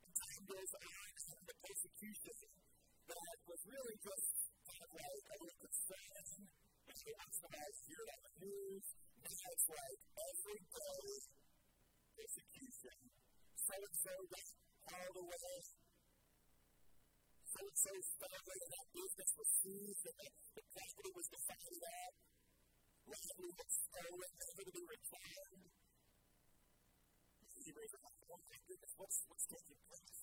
[0.03, 1.11] And time goes on,
[1.47, 2.51] the persecution
[3.07, 4.51] that was really just
[4.83, 4.91] of
[8.99, 9.31] and the
[9.71, 10.03] like
[12.19, 12.99] persecution.
[13.63, 14.51] So and so got
[14.91, 15.86] hauled away.
[17.57, 20.29] So and so's family and that business was seized and the,
[20.61, 22.15] the property was divided up.
[23.09, 25.65] Land was stolen, never to be returned.
[27.65, 30.21] You read like, oh my goodness, what's, what's taking place?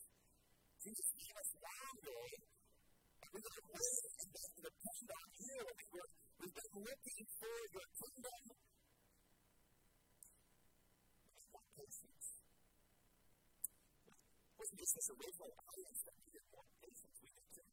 [0.77, 2.21] Jesus gave us longer.
[3.33, 5.57] We're going to wait and depend on you.
[5.57, 8.41] I mean, we're, we've been looking for your kingdom
[11.73, 12.27] patience.
[14.53, 16.13] Wasn't this original audience that
[16.53, 17.63] more patience, we need to.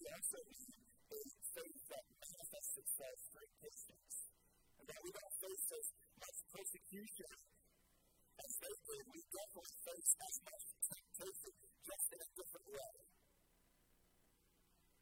[0.00, 0.80] We also need
[1.12, 1.20] a
[1.52, 4.16] faith that manifests itself through patience.
[4.80, 5.86] And that we don't face as
[6.16, 7.32] much persecution
[8.40, 9.04] as they did.
[9.12, 12.94] We definitely face as much temptation, just in a different way.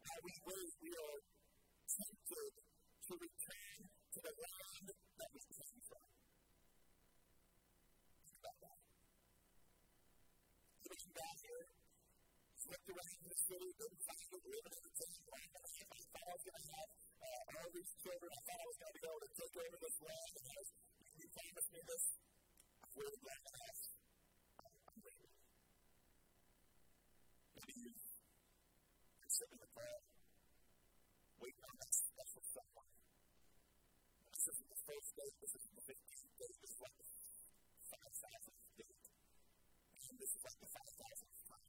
[0.03, 1.19] While we wait, we are
[1.95, 6.11] tempted to return to the land that we came from.
[8.19, 8.83] Think about that.
[10.91, 11.78] Looking back here,
[12.69, 16.91] around the city, didn't that I thought I was going to have.
[17.19, 19.97] Uh, all these children, I thought I was going to able to take over this
[20.05, 20.61] land, and I
[21.19, 22.05] you promised me this.
[22.85, 23.81] I've waited long enough.
[24.85, 25.29] I'm ready.
[27.57, 28.05] Maybe you've
[29.17, 29.97] been sitting in the car,
[31.41, 32.93] waiting on that special someone.
[34.29, 37.09] This isn't the first date, this isn't the 15th date, this is like the
[37.97, 39.05] 5,000th date.
[40.05, 41.69] And this is like the 5,000th time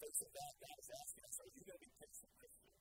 [0.00, 2.72] there's some bad guys asking us, are you going to be patient with me?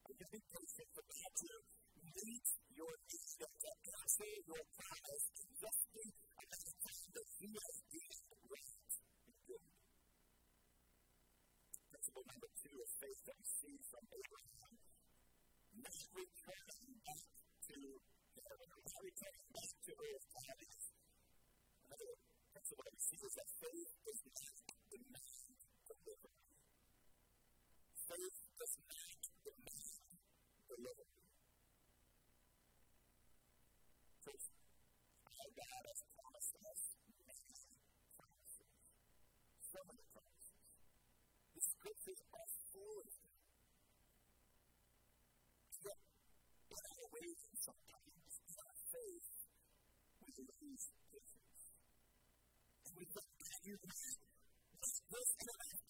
[0.00, 1.52] Are you going to be patient for God to
[2.00, 7.76] meet your needs, your capacity, your promise, and just be an expectation that you has
[7.92, 8.16] being
[8.48, 8.92] right
[9.28, 9.64] and good?
[11.92, 14.72] Principle number two is faith that we see from Abraham.
[15.84, 17.28] Not returning back
[17.68, 17.76] to
[18.40, 20.26] heaven, not returning back to earth.
[20.32, 20.80] That is
[21.84, 22.12] another
[22.56, 25.00] principle that we see is that faith is not the
[26.10, 26.90] demand deliverance.
[28.10, 30.02] Faith does not demand
[30.66, 31.30] deliverance.
[34.26, 34.50] First,
[35.30, 36.80] our God has promised us
[37.14, 37.62] many
[38.18, 38.74] promises.
[39.62, 40.58] So many promises.
[41.54, 43.30] The scriptures are full of them.
[45.86, 46.00] Yet,
[46.74, 49.30] in our waiting sometimes, in our faith,
[50.20, 51.62] we lose patience.
[52.86, 53.06] And we
[53.82, 54.16] and say,
[54.80, 55.89] what's this in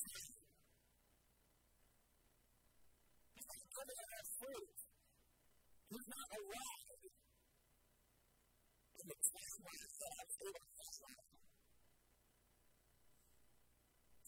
[3.80, 4.76] under that fruit.
[5.88, 7.00] He's not alive.
[9.00, 11.24] And the test myself, it was just like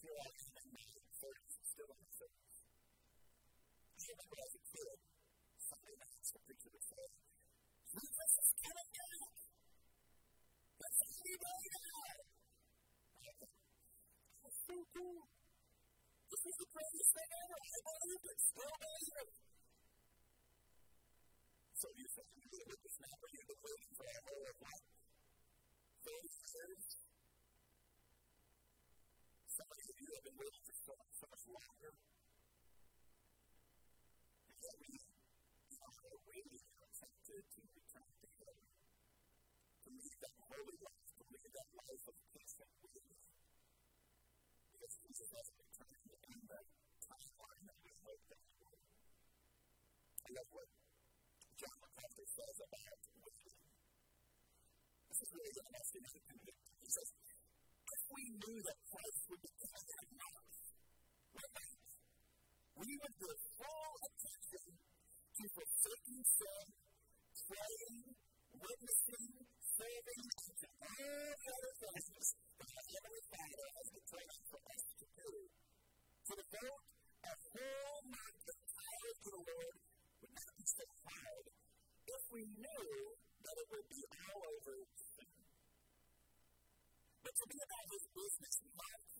[0.01, 0.83] feel like I'm in my
[1.21, 2.57] 30s, still in my 30s.
[3.93, 4.97] I remember as a kid,
[5.63, 7.05] somebody asked a preacher to say,
[7.93, 9.37] Jesus is coming back!
[10.81, 12.17] That's how you know God!
[14.33, 15.32] I was so cool.
[16.43, 17.55] This is the greatest thing ever.
[17.55, 18.35] I believe it.
[18.43, 19.31] Still believe it.
[21.79, 24.83] So you said you did with the snapper, you've been waiting forever or what?
[26.03, 26.83] 30 years?
[29.55, 31.91] Some of you have been waiting for so, so much longer.
[34.43, 38.57] And yet we are waiting and are tempted to return to Him.
[39.79, 43.15] To lead that holy life, to lead that life of patient waiting.
[44.75, 45.62] Because Jesus hasn't
[50.23, 50.69] I love what
[51.59, 51.77] John
[52.23, 52.99] says about.
[55.09, 55.51] This is really.
[55.53, 57.09] He says,
[57.83, 59.83] if we knew that Christ would be coming
[62.73, 63.15] we would
[64.07, 64.65] attention
[65.33, 65.45] to
[67.47, 67.99] praying,
[68.53, 69.27] witnessing,
[69.63, 72.27] serving, and all the other things
[72.59, 73.87] that Heavenly Father has
[74.49, 75.62] for us to do.
[76.23, 76.83] To devote
[77.19, 79.75] a whole month entirely to the Lord
[80.23, 82.95] would not be so hard if we knew
[83.43, 84.77] that it would be all over.
[87.27, 89.11] But to be about his business month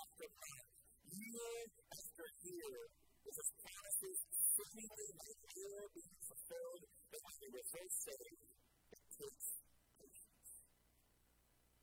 [0.00, 0.68] after month,
[1.12, 1.60] year
[1.92, 2.76] after year,
[3.20, 4.16] with his promises
[4.56, 8.48] seemingly like year being fulfilled, that when we were first saved,
[8.96, 9.46] it takes
[10.00, 10.50] patience.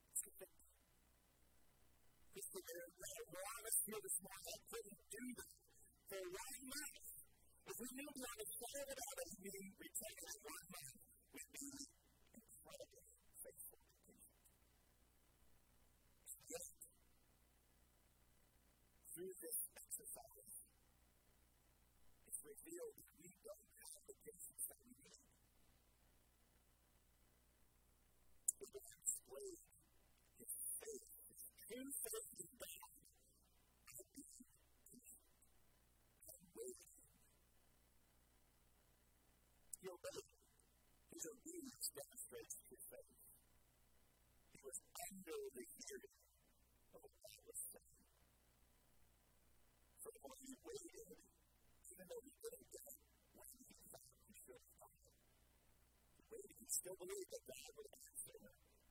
[0.09, 0.73] It's convicting.
[2.33, 2.57] Mr.
[3.33, 4.45] We're honest here this morning.
[4.45, 5.53] I couldn't do this
[6.05, 7.01] for one month.
[7.65, 9.49] If we knew beyond a shadow of a doubt that we
[10.21, 10.97] that one month,
[11.33, 13.05] we'd be incredibly
[13.41, 14.13] faithful to.
[16.45, 16.77] Yet,
[19.17, 20.53] through this exercise,
[22.29, 25.25] it's revealed that we don't have the patience that we need.
[28.61, 29.61] Abraham displayed
[30.37, 30.53] his
[30.85, 32.93] faith, his true faith in God
[41.93, 43.13] his demonstrates his faith.
[44.57, 46.17] He was under the hearing
[46.97, 47.13] of what
[47.45, 48.01] was saying.
[50.01, 51.13] Furthermore, he waited,
[51.93, 52.93] even though he didn't get
[53.37, 55.13] when he thought he should have it.
[56.17, 56.57] He waited.
[56.57, 58.33] He still believed that God would answer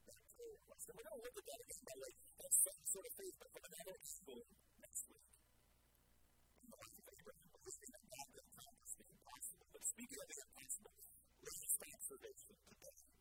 [0.07, 0.87] that prayer request.
[0.87, 2.15] And going to look at that again, by the way,
[2.63, 4.43] same sort of faith, but from another angle
[4.79, 5.27] next week.
[6.63, 6.71] In
[7.83, 9.67] of the impossible.
[9.73, 10.95] But speaking of the impossible,
[11.43, 13.12] let's just observation today.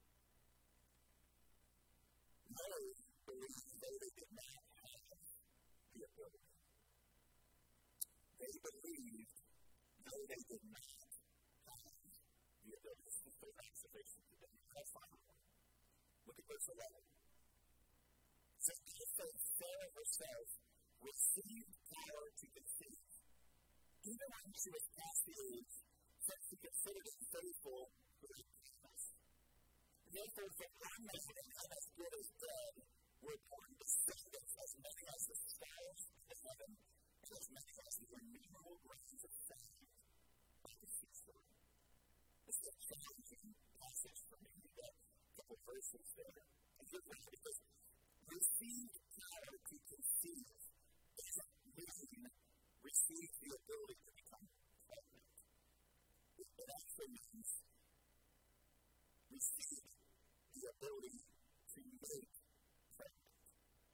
[2.62, 2.94] Mary
[3.26, 5.02] believed though they did not have
[5.98, 6.46] the ability.
[8.38, 9.38] They believed
[10.06, 10.94] though they did not
[11.66, 11.98] have
[12.62, 13.02] the ability.
[13.02, 14.54] This is their observation today.
[14.78, 15.42] That's final one.
[16.30, 17.02] Look at verse 11.
[17.02, 19.26] It says, Also
[19.58, 20.48] Sarah herself
[21.02, 23.10] received power to conceive.
[24.06, 25.74] Even when she was past the age,
[26.30, 27.90] since she considered it faithful.
[30.12, 32.74] Therefore, from one and as good as dead
[33.24, 38.10] were born descendants as many as the stars of heaven and as many as the
[38.20, 39.88] innumerable grains of sand
[40.68, 41.48] by the seashore.
[42.44, 44.52] This is a challenging passage for me.
[44.60, 46.44] We got a couple verses there.
[46.44, 47.60] And here's why, because
[48.36, 50.48] received power to conceive
[51.16, 52.24] doesn't mean
[52.84, 54.46] receive the ability to become
[54.92, 55.32] pregnant.
[56.36, 57.52] It actually means
[59.32, 59.91] receive
[60.70, 61.18] ability
[61.74, 62.34] to make
[62.94, 63.46] pregnant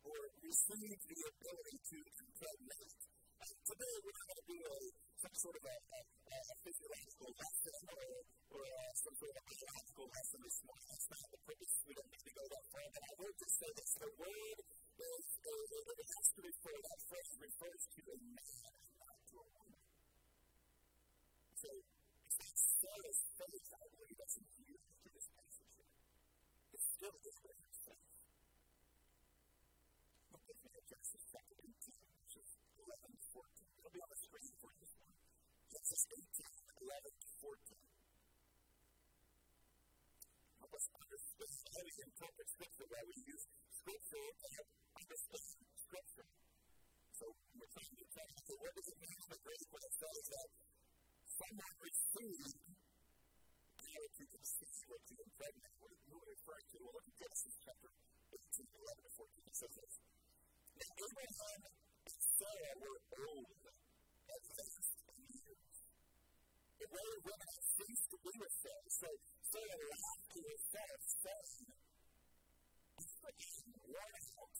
[0.03, 3.01] or receive the ability to impregnate.
[3.37, 4.77] Today, we're not going to do a,
[5.19, 5.99] some sort of a, a,
[6.35, 8.07] a physiological lesson or,
[8.55, 10.87] or a, some sort of a biological lesson this morning.
[10.87, 11.73] That's not the purpose.
[11.83, 12.87] We don't need to go that far.
[12.91, 14.57] But I will just say this the word
[14.97, 19.17] is, it has to refer, that phrase refers to a man and not.
[21.57, 24.37] So, it's that Sarah's faith, I believe, that's
[26.97, 27.37] Still this
[30.65, 31.69] at Genesis chapter 18,
[32.25, 33.69] verses 11 to 14.
[33.77, 35.21] It'll be on the screen for you this morning.
[35.69, 37.77] Genesis 18, 11 to 14.
[40.57, 43.45] Help us understand how we interpret Scripture, why we use
[43.77, 45.45] Scripture to help understand
[45.77, 46.27] Scripture.
[47.13, 47.29] So
[47.61, 49.37] we're trying to try to what does it mean the
[49.69, 50.49] when it says that
[51.29, 52.57] someone received
[53.87, 54.75] power to to?
[54.87, 56.77] What are referring to?
[56.83, 57.89] Well, look at Genesis chapter
[58.35, 59.47] 18, 11 to 14.
[59.47, 59.93] It says this.
[60.77, 61.61] Now Abraham
[62.07, 63.63] and Sarah were old,
[64.27, 65.75] advanced in years.
[66.77, 68.83] The way of women had ceased to be with them.
[68.91, 69.07] So
[69.47, 71.65] Sarah laughed to herself, saying,
[73.87, 74.55] worn out,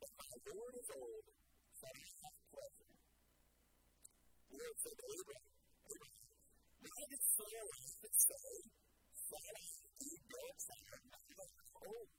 [0.00, 1.26] but my Lord is old,
[1.80, 2.92] so I have pleasure.
[4.54, 5.53] Lord said Abraham,
[6.84, 8.48] did Sarah laugh and say,
[9.16, 9.68] Sarah,
[10.04, 12.10] you don't say her mother is old?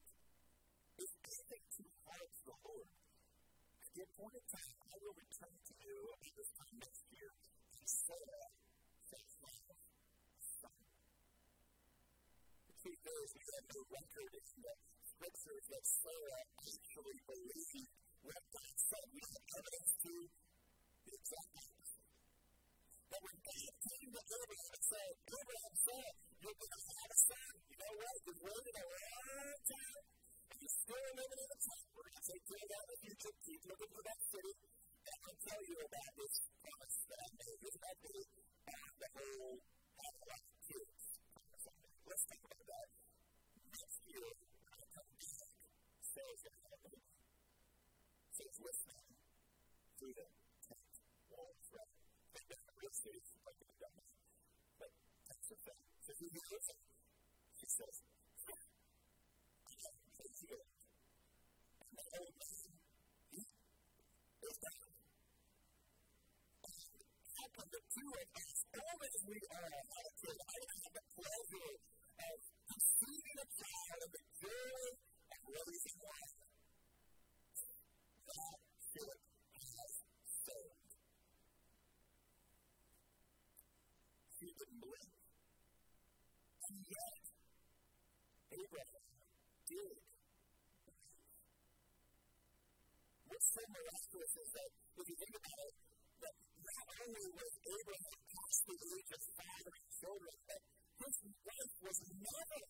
[0.98, 2.90] Is anything too hard for the Lord?
[3.86, 7.30] At the appointed time, I will return to you at this time next year,
[7.78, 7.90] and
[9.46, 10.82] have a son.
[12.66, 17.94] The we have no record in the scriptures that Sarah actually believed
[18.26, 19.06] what God said.
[19.14, 20.14] We have evidence to
[21.06, 21.85] the exact.
[23.10, 27.20] But when God came to Abraham and said, Abraham said, you're going to have a
[27.26, 27.54] son.
[27.70, 28.16] You know what?
[28.26, 30.04] You've waited a long time,
[30.46, 31.86] and you're still living in the tent.
[31.96, 33.34] We're going to take care of that in the future.
[33.46, 34.54] Keep looking for that city.
[35.06, 36.34] And I'll tell you about this
[36.66, 37.60] promise that I made.
[37.66, 38.28] That big?
[38.66, 41.04] And the whole lot of kids.
[42.06, 42.88] Let's think about that.
[43.70, 45.50] Next year, when I come back,
[46.02, 47.06] Sarah's going to have a baby.
[48.56, 49.00] With me
[50.00, 50.28] through the
[53.06, 54.02] real like the.
[54.82, 54.90] But
[55.30, 55.50] that's?
[57.56, 57.96] She says,
[60.16, 60.66] He's here.
[61.86, 62.66] And man, is.
[67.36, 71.74] How the two of us, old as we are, have to have the pleasure
[72.26, 72.38] of
[72.68, 76.35] conceiving a child of the joy of raising one?
[89.76, 89.98] Did
[93.26, 95.76] What's so miraculous is that if you think about it,
[96.24, 100.62] that not only was Abraham past the age of fathering children, but
[101.04, 102.62] his wife was never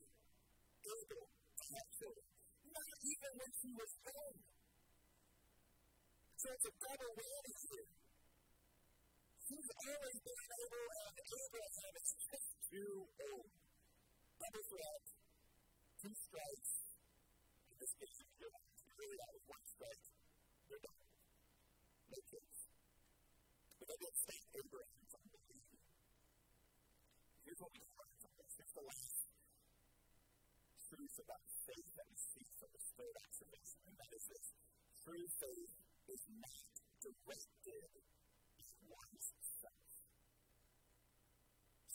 [0.90, 2.28] able to have children.
[2.66, 4.40] Not even when she was old.
[6.42, 7.90] So it's a double whammy here.
[9.46, 13.50] She's always been able, and Abraham is just too old.
[14.42, 15.04] double threat,
[16.02, 16.85] two strikes.
[17.86, 18.50] This if you're
[18.98, 20.06] really out with one strike,
[20.66, 21.06] you're done.
[22.10, 22.58] No kids.
[23.78, 25.42] But they didn't state Abraham the.
[27.46, 28.58] Here's what we learn from this.
[28.58, 29.30] Here's the last
[30.82, 34.48] truth about faith that we see from this third observation, and that is this.
[35.06, 35.78] True faith
[36.10, 36.74] is not
[37.06, 37.86] directed
[38.66, 39.30] in one's
[39.62, 39.94] self.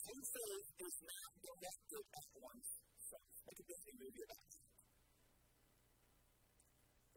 [0.07, 3.27] True faith is not directed at one's self.
[3.43, 4.60] A Disney movie about.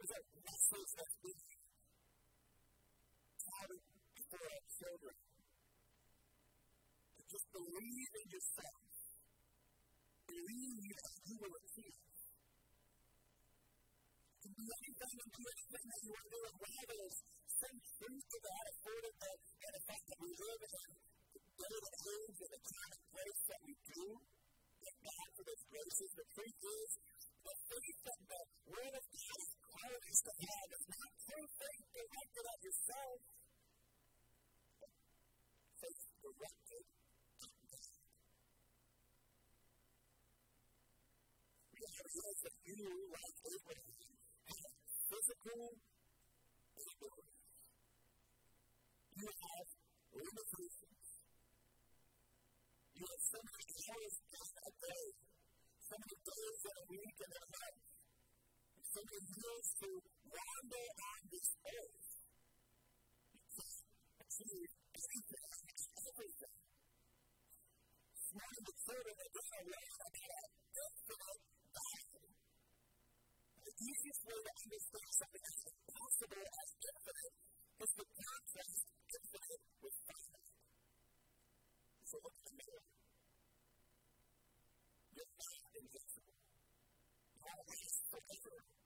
[0.05, 1.49] There's a message that's being
[3.41, 3.85] touted
[4.29, 5.17] for our children
[7.17, 8.85] to just believe in yourself.
[10.29, 12.05] Believe that you will achieve.
[14.45, 17.19] To do anything and do anything that you want to do, and while there's
[17.65, 21.81] some truth to that, afforded that, and the fact that we live in the day
[21.81, 24.05] and age and the time and place that we do,
[24.85, 26.13] thank God for those graces.
[26.13, 26.91] The truth is,
[27.41, 31.87] the faith that the Word of God is us to have is not true faith
[31.91, 33.19] directed at yourself,
[34.79, 34.93] but
[35.83, 36.85] faith directed
[37.43, 37.95] at God.
[41.75, 44.15] Reality is that you, like Abraham,
[44.47, 44.79] have
[45.11, 45.63] physical
[46.79, 47.35] ability.
[49.15, 49.69] You have
[50.15, 51.07] limitations.
[52.95, 55.05] You have so many hours in a day,
[55.83, 57.94] so many days in a week and a month,
[58.95, 59.91] that is used to
[60.23, 62.07] wander on this earth.
[63.35, 63.77] Because
[64.23, 64.65] actually,
[64.95, 66.59] anything affects everything.
[68.15, 70.47] It's one of the children that ran away about an
[70.79, 71.43] infinite
[71.75, 72.03] God.
[73.67, 77.35] The easiest way to understand something as impossible as infinite
[77.83, 80.55] is to contrast infinite with finite.
[82.07, 82.87] So what's the middle?
[85.19, 86.39] You're not invincible.
[87.35, 88.84] You're always forever.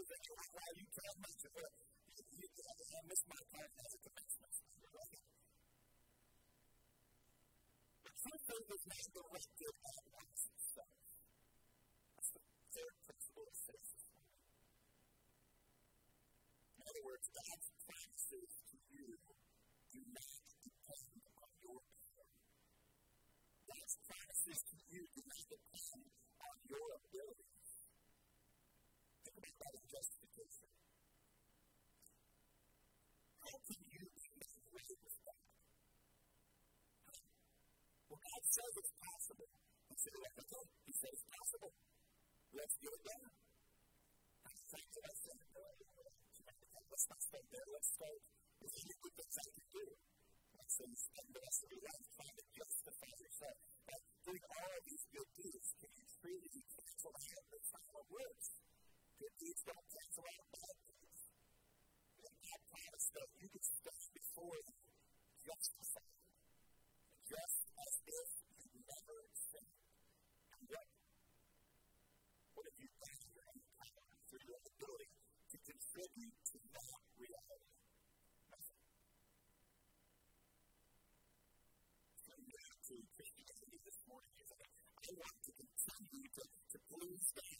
[0.00, 0.86] Everything right while you.
[0.88, 2.72] You, you, I
[3.28, 3.40] my
[3.84, 4.54] as a commencement.
[8.70, 10.94] Is not directed at oneself.
[12.16, 12.40] That's the
[12.70, 13.56] third principle of.
[16.80, 19.08] In other words, God's promises to you
[19.90, 20.32] do not
[20.64, 22.30] depend on your power.
[23.68, 26.04] God's promises to you do not depend
[26.40, 27.70] on your abilities.
[29.24, 30.70] Think about that in justification.
[33.42, 34.26] How can you be
[34.70, 35.42] right with God?
[38.06, 39.50] Well, God says it's possible.
[39.50, 41.72] Okay, He said it's possible.
[42.54, 43.26] Let's get it done.
[44.46, 45.42] That's exactly what I said.
[46.90, 47.66] Let's not stay there.
[47.74, 48.20] Let's start
[48.62, 49.86] with any good things I can do.
[50.54, 53.56] Let's say spend the rest of your life trying to justify yourself
[53.90, 55.68] by doing all of these good deeds.
[55.82, 57.46] Can you truly cancel out?
[57.70, 58.69] Not what works.
[59.20, 60.76] Good deeds don't bad.
[62.24, 64.80] And God promised you could stand before Him
[65.44, 66.24] justified,
[67.28, 68.28] just as if
[68.64, 69.76] you never sinned.
[70.56, 70.88] And what,
[72.56, 72.88] what have you
[73.20, 75.12] in your own power through your ability
[75.52, 77.76] to contribute to that reality?
[78.48, 78.84] Nothing.
[82.24, 87.59] So to Christianity this morning is that I want to continue to, to please God.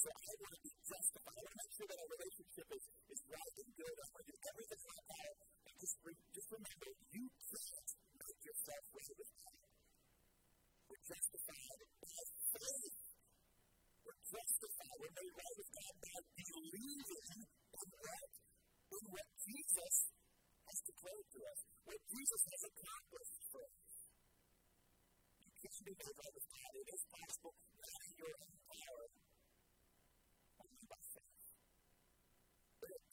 [0.00, 1.36] So I want to be justified.
[1.36, 3.96] I want to make sure that our relationship is, is right and good.
[4.00, 5.32] I want to do everything I can.
[5.68, 9.60] And just, re- just remember, you can't make yourself right with God.
[10.88, 12.96] We're justified by faith.
[14.00, 14.96] We're justified.
[15.04, 18.30] We're made right with God by believing in what,
[18.90, 19.94] in what Jesus
[20.64, 23.94] has declared to us, what Jesus has accomplished for us.
[25.44, 26.70] You can't be made right with God.
[26.72, 29.04] It is possible, not in your own power,
[30.60, 31.40] only by faith.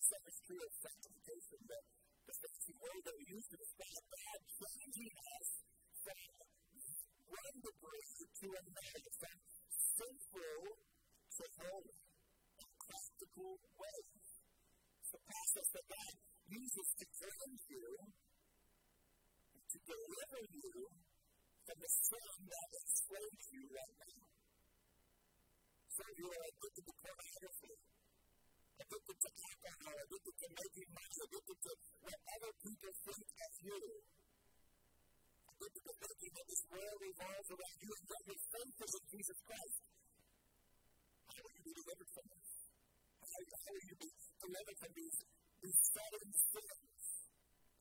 [0.08, 1.84] But it's true of sanctification that
[2.28, 5.48] the fancy word that we use to describe God changing us
[6.00, 6.32] from
[7.28, 9.38] one degree to another, from
[10.00, 10.64] sinful
[11.36, 12.00] to holy
[12.56, 14.28] in practical ways.
[15.04, 16.14] It's the process that God
[16.56, 17.88] uses to cleanse you,
[19.68, 20.72] to deliver you
[21.68, 24.24] from the sin that enslaves you right now.
[25.98, 27.74] Of you are addicted to pornography,
[28.78, 31.72] addicted to alcohol, addicted to making money, addicted to
[32.06, 33.82] what other people think of you.
[35.58, 39.06] Addicted to thinking that this world revolves around you and that your faith is in
[39.10, 39.78] Jesus Christ.
[41.28, 42.50] How will you be delivered from this?
[43.18, 45.18] How, how will you be delivered from these,
[45.66, 47.02] these stubborn sins?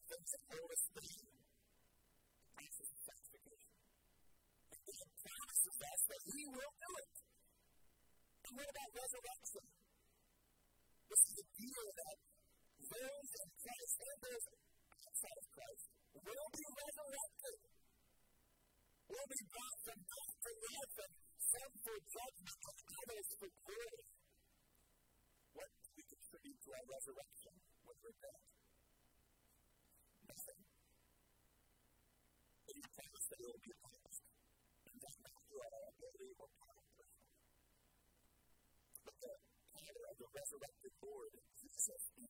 [0.07, 1.27] Things that hold us down.
[2.57, 3.77] Jesus is sanctification.
[4.73, 7.15] And God promises us that He will do it.
[8.47, 9.86] And what about resurrection?
[11.07, 12.17] This is a deal that
[12.87, 14.47] those in Christ and those
[14.91, 15.85] outside of Christ
[16.17, 17.59] will be resurrected.
[19.07, 21.13] Will be brought from death to life and
[21.47, 24.03] some for judgment and others for glory.
[25.57, 27.55] What do we contribute to our resurrection
[27.87, 28.43] when we're dead?
[30.27, 30.61] Nothing.
[32.67, 34.25] But He promised that it will be accomplished.
[34.91, 36.85] And that's not through our ability or power.
[39.07, 39.33] But the
[39.71, 42.25] power of the resurrected Lord Jesus in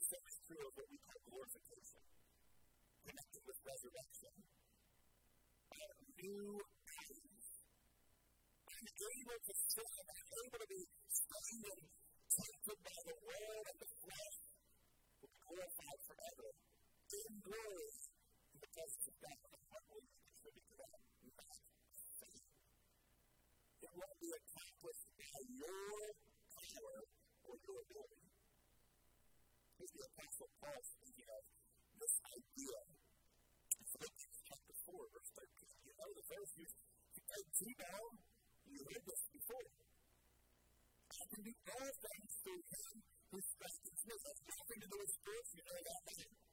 [0.00, 2.02] the same is true of what we call glorification.
[3.06, 4.34] Connected with resurrection.
[5.70, 7.46] Our new bodies.
[8.66, 10.02] I'm able to sin.
[10.08, 10.82] I'm able to be
[11.14, 11.82] stained and
[12.26, 14.38] tempted by the world and the flesh.
[15.20, 16.48] Will be glorified forever.
[16.50, 17.90] In glory.
[18.50, 19.36] In the presence of God.
[19.70, 20.98] What will you contribute to that?
[21.38, 21.54] Not
[22.18, 22.50] faith.
[23.78, 26.29] It won't be accomplished by your
[26.70, 26.98] power
[27.50, 28.30] or your ability.
[29.76, 31.42] Here's the Apostle Paul speaking of
[31.98, 32.78] this idea.
[33.80, 35.88] In Philippians chapter 4, verse 13.
[35.88, 36.66] You know the verse you
[37.26, 38.06] played T-ball.
[38.70, 39.68] You heard this before.
[41.10, 42.94] I can do all things through him
[43.30, 44.14] who strengthens me.
[44.20, 45.50] That's nothing to do with spirits.
[45.54, 46.50] You know that, doesn't it?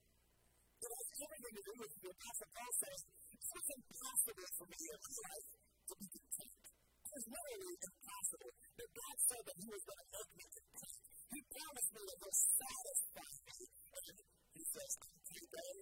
[0.77, 3.01] has everything to do with the Apostle Paul says,
[3.37, 5.66] it's impossible for me in my life.
[7.17, 8.53] It's literally impossible.
[8.77, 11.01] But God said that He was going to make me content.
[11.33, 13.57] He promised me that He'll satisfy me.
[13.97, 14.17] And
[14.53, 15.75] He says, today,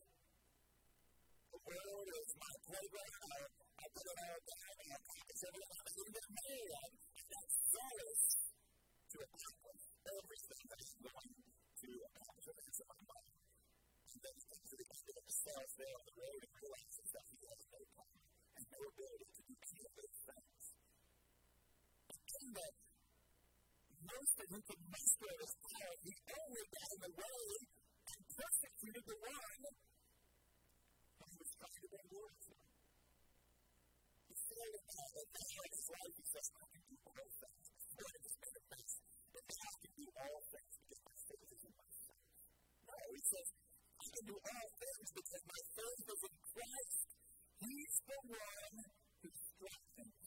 [1.51, 3.51] the world is my playground.
[3.51, 6.71] I put it all down and I accomplish everything I'm even made.
[6.71, 6.95] I'm
[7.35, 8.23] not zealous
[9.11, 12.47] to accomplish everything that I'm going to accomplish
[12.79, 13.35] in my life.
[14.07, 17.07] And then he comes to the end of himself there on the road and realizes
[17.11, 18.23] that he has no power
[18.55, 19.24] and no ability
[22.45, 27.41] And in that who could muster his power, he only got in the way
[28.05, 32.53] and persecuted the one who was trying to bring glory to.
[34.29, 37.65] He said in his life, he says, I can do all things.
[37.97, 38.95] What is of face?
[39.33, 42.21] But I can do all things because my faith is in myself.
[42.85, 43.47] No, he says,
[43.97, 47.09] I can do all things because my faith is in Christ.
[47.65, 50.24] He's the one who strengthens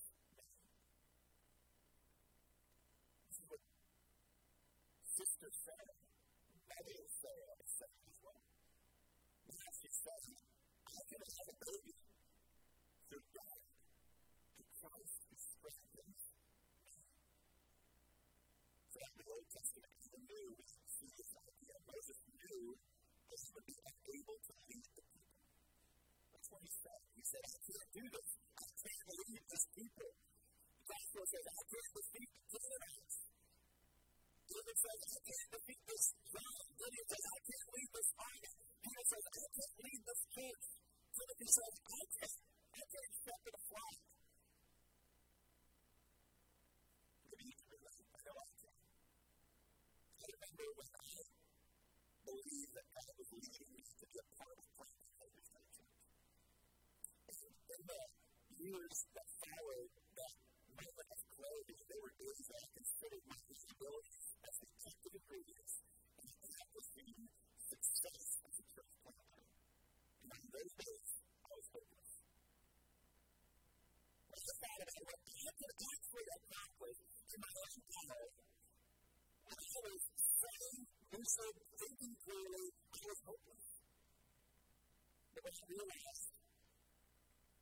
[5.39, 5.85] to say,
[6.67, 7.63] that is say, I
[9.95, 10.19] say,
[10.89, 12.08] I can have a baby.
[34.79, 36.71] Says, I can't defeat this giant.
[36.79, 38.53] Gideon says, I can't lead this army.
[38.79, 40.65] Peter says, I can't lead this church.
[41.19, 42.35] Timothy says, I can't.
[42.79, 43.99] I can't in a flag.
[47.27, 47.59] Maybe you.
[47.59, 48.47] I know I.
[50.15, 51.11] I remember when I
[52.23, 52.87] believed that
[53.19, 54.87] was leading to be part of.
[57.69, 58.03] In the
[58.63, 60.35] years that followed that
[60.71, 63.98] moment of clarity, there were days that I considered my disabilities
[70.49, 71.09] those days,
[71.45, 72.13] I was hopeless.
[74.29, 78.25] I thought about what I could actually accomplish in my own power,
[79.45, 80.83] when I was sane,
[81.13, 83.67] lucid, thinking clearly, I was hopeless.
[85.33, 86.29] But when I realized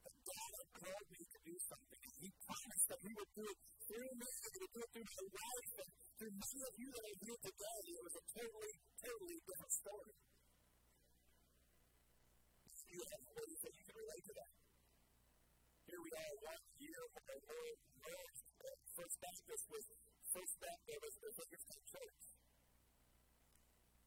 [0.06, 3.44] that God had called me to do something, and He promised that He would do
[3.46, 6.74] it through me, and He would do it through my life, and through many of
[6.78, 10.14] you that are here today, it was a totally, totally different story.
[12.90, 14.52] You have ways that you can relate to that.
[15.86, 19.86] Here we are one year when the Lord merged uh, First Baptist with
[20.34, 22.22] First Baptist was the biggest church.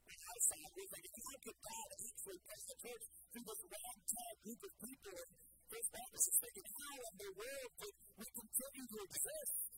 [0.09, 4.61] And outside, we're thinking, how could God actually bless the church through this ragtag group
[4.65, 5.15] of people?
[5.15, 5.31] And
[5.69, 9.69] First Baptist is thinking, how in the world could we continue to exist?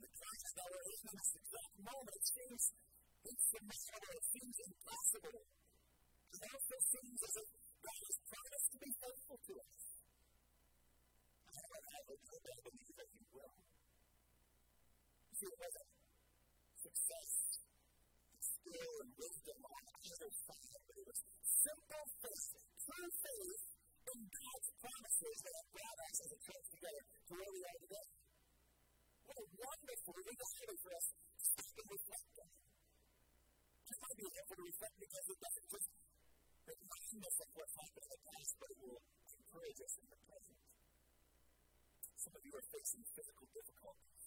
[0.00, 2.62] the crisis that we're in this exact moment, it seems
[3.24, 5.40] insurmountable, it seems impossible.
[6.36, 7.48] It also seems as if
[7.86, 9.82] God has promised to be faithful to us.
[11.46, 13.54] I have an outlook that I believe that He will.
[15.30, 15.90] You see, it wasn't
[16.82, 17.30] success,
[18.42, 22.50] skill, and wisdom on either side, but it was simple faith,
[22.82, 23.62] true faith
[24.06, 27.78] in God's promises that have brought us as a church together to where we are
[27.86, 28.08] today.
[29.30, 32.50] What a wonderful reality for us to reflect on.
[33.86, 35.88] I might be able to reflect because it doesn't just
[36.74, 38.98] remind us of what's happened in the past, but it will
[39.38, 40.58] encourage us in the present.
[42.18, 44.24] Some of you are facing physical difficulties.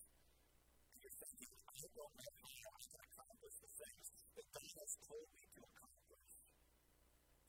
[0.95, 4.05] And you're thinking, I don't know how I can accomplish the things
[4.39, 6.27] that God has told me to accomplish.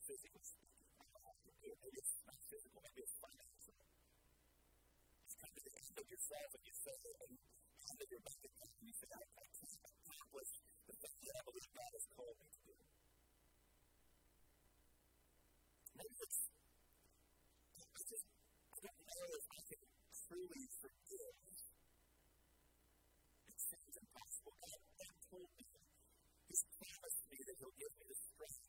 [0.03, 0.91] Physically speaking.
[1.61, 3.79] Maybe it's not physical, maybe it's financial.
[5.31, 8.75] You come to the end of yourself and you say, and end of your account,
[8.75, 10.51] and you say, I, I can't accomplish
[10.91, 12.90] the things that I believe God has called me to do.
[16.01, 16.41] It's,
[17.77, 19.81] I just, I don't know if I can
[20.17, 21.37] truly forgive.
[23.53, 24.57] It seems impossible.
[24.65, 25.69] God, God told me,
[26.49, 28.65] He's promised me that He'll give me the strength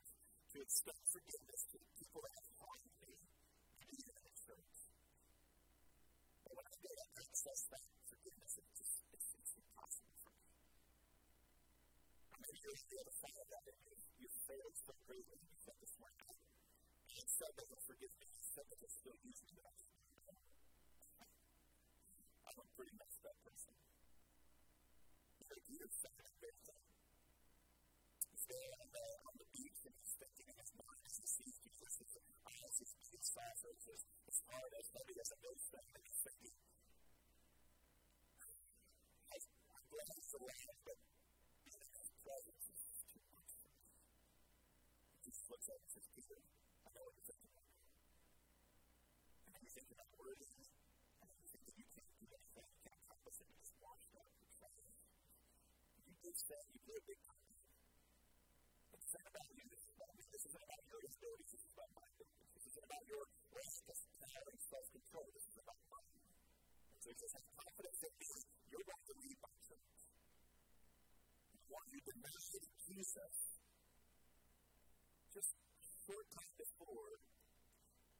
[0.51, 4.75] to extend forgiveness to the people that have harmed me, even in the church.
[6.43, 10.51] But when I go to access that forgiveness, it just, it's, it's impossible for me.
[12.59, 13.63] You're on the of that,
[14.19, 15.39] you failed so greatly,
[17.21, 19.61] God said doesn't forgive me, He said that still use me,
[22.49, 23.77] I'm a pretty messed up person.
[25.37, 25.53] So
[26.01, 26.81] second very thing.
[28.25, 30.97] He's there on the, on the beach and he's thinking in his mind.
[31.05, 35.41] As he sees Jesus, his eyes, his, his saucers, his, his heart, as maybe doesn't
[35.45, 36.57] know stuff, and he's thinking,
[39.29, 40.33] I'm glad he's
[40.89, 40.97] but
[56.31, 57.19] is that you live in
[58.95, 59.67] It's not about you.
[59.67, 60.23] This is about me.
[60.31, 61.51] This isn't about your abilities.
[61.51, 62.07] This is about my.
[62.55, 63.97] This isn't about your lack of
[64.31, 65.27] having self-control.
[65.35, 66.23] This is about mine.
[66.23, 68.31] And so he says, have confidence in me.
[68.71, 69.99] You're going to lead my church.
[71.67, 73.35] While you denied Jesus,
[75.35, 75.51] just
[76.07, 77.11] short time before,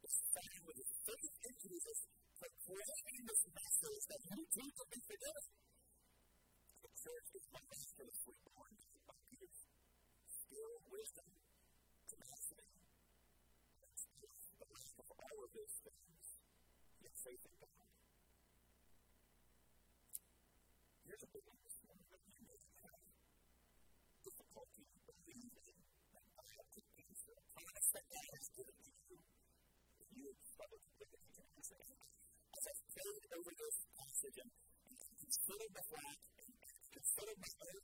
[0.03, 1.97] this family with his faith in Jesus
[2.35, 5.70] proclaiming this message that you too can be forgiven
[7.01, 8.73] church is my master miraculously born
[9.09, 9.61] by Peter's
[10.25, 11.29] skill, wisdom,
[12.09, 12.65] tenacity,
[13.81, 16.25] that's just the lack of all of those things,
[17.01, 17.89] yet faith in God.
[21.05, 23.01] Here's a big one this morning that you may have
[24.25, 25.77] difficulty believing
[26.17, 29.17] that God can answer a promise that God has given to you,
[30.01, 31.97] and you have struggled to believe that He can answer it.
[32.57, 34.49] As I prayed over this passage and
[35.21, 36.40] considered the fact
[36.95, 37.77] instead of my own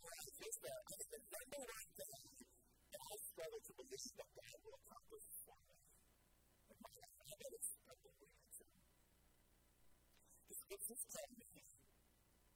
[0.63, 2.27] that is the number one thing
[2.91, 5.75] that I struggle to believe that God will accomplish for me.
[6.75, 6.97] My.
[10.47, 11.47] The scriptures tell me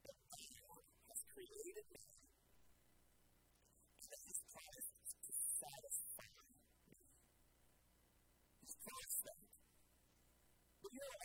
[0.03, 2.20] that God has created me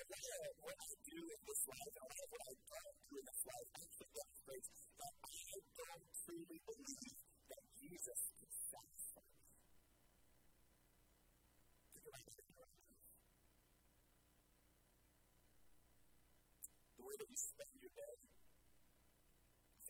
[0.06, 3.42] What I do in this life, a lot of what I don't do in this
[3.42, 4.68] life, actually demonstrates
[5.02, 5.50] that I
[5.82, 7.18] don't truly believe
[7.50, 9.26] that Jesus can satisfy
[16.94, 18.16] The way that you spend your day,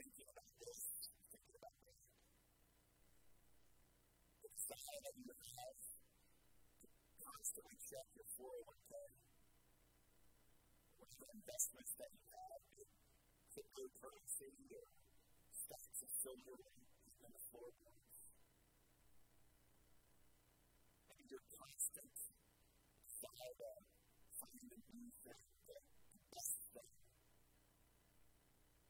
[0.00, 0.80] thinking about this,
[1.28, 2.00] thinking about that.
[4.40, 6.88] The desire that you have to
[7.20, 9.35] constantly check your 401k, what
[11.14, 12.88] your investments that you have in
[13.54, 14.86] cryptocurrency or
[15.54, 16.58] stacks of silver
[17.22, 18.18] in the floorboards.
[21.14, 22.16] And your constant
[23.06, 23.72] desire to
[24.42, 25.78] find a new thing, the
[26.34, 26.92] best thing.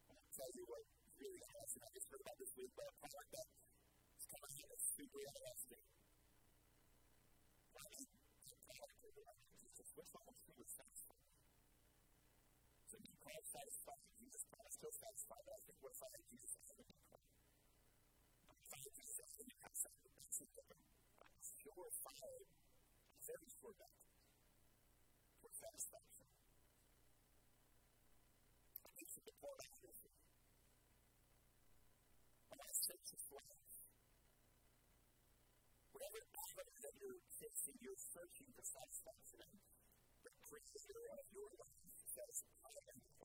[0.06, 0.82] I want to tell you what
[1.20, 1.82] really awesome.
[1.84, 3.48] I just heard about this week, but a product that
[4.16, 5.84] is coming out that's super interesting.
[9.96, 10.68] Which one was really
[13.36, 14.00] call it satisfying.
[14.16, 16.72] Jesus Christ still satisfied, but I think what if I Jesus a
[18.72, 20.88] I had Jesus as a concept, that's a different,
[21.60, 22.48] purified,
[23.28, 23.92] very sure bet
[25.44, 26.24] for satisfaction.
[28.88, 30.32] I need to report out here for you.
[32.48, 32.72] When I
[33.04, 33.68] his life,
[35.92, 37.20] whatever avenue that you're
[37.84, 39.60] you're searching for satisfaction, and
[40.24, 41.76] the creator of your life
[42.16, 43.15] says, I am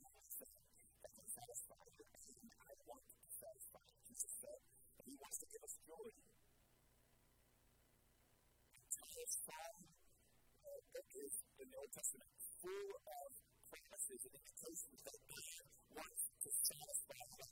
[1.52, 1.84] satisfy
[2.16, 3.92] pain I want to be satisfied.
[4.08, 4.60] Jesus said
[4.96, 6.08] that He wants to give us joy.
[8.88, 9.84] Entire psalm
[10.64, 12.32] uh, that is in the Old Testament
[12.64, 13.30] full of
[13.68, 17.52] promises and indications that God wants to satisfy our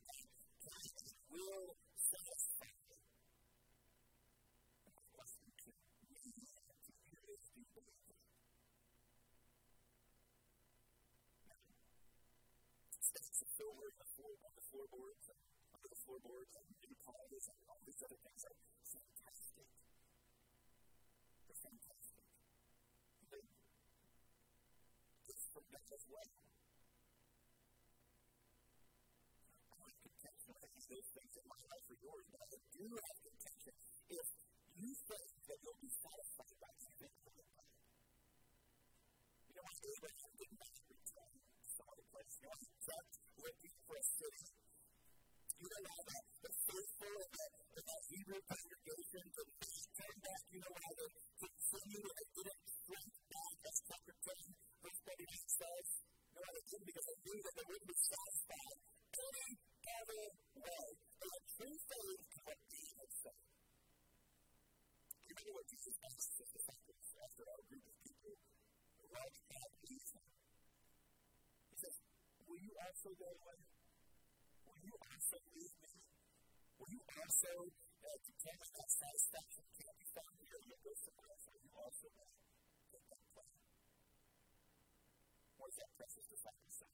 [0.63, 0.87] God
[1.35, 2.78] will satisfy
[16.19, 16.95] under and new
[17.47, 19.67] and all these other things are fantastic.
[21.47, 22.27] They're fantastic.
[23.31, 23.39] They
[25.29, 25.47] just.
[29.71, 33.17] I have contention with those things in my life or yours, but I do have
[33.23, 33.73] contention
[34.11, 34.27] if
[34.75, 37.15] you think that you'll be satisfied by something
[39.47, 42.35] You know, Abraham did not return to some other place.
[42.43, 42.59] You know,
[43.87, 44.58] for a.
[45.59, 49.43] You how that the faithful of that, of that Hebrew congregation to
[49.91, 54.55] turn back, you know how they continued and they didn't shrink back, as chapter 10,
[54.79, 55.87] verse 39 says.
[55.99, 58.79] You know how they did because they knew that they wouldn't be satisfied
[59.19, 59.49] any
[59.99, 60.23] other
[60.63, 60.87] way.
[61.19, 63.39] They had true faith to what David said.
[65.27, 68.33] You know what Jesus asked his disciples after our group of people
[69.11, 70.23] right at Easter?
[71.67, 71.95] He says,
[72.47, 73.78] Will you also go away?
[74.89, 76.01] You also leave me?
[76.81, 80.57] Will you also uh, determine that satisfaction can't be found here?
[80.65, 80.89] You'll go.
[80.89, 82.25] Will you also go?
[82.89, 83.53] Take that plan.
[85.61, 86.89] What does that precious disciple say?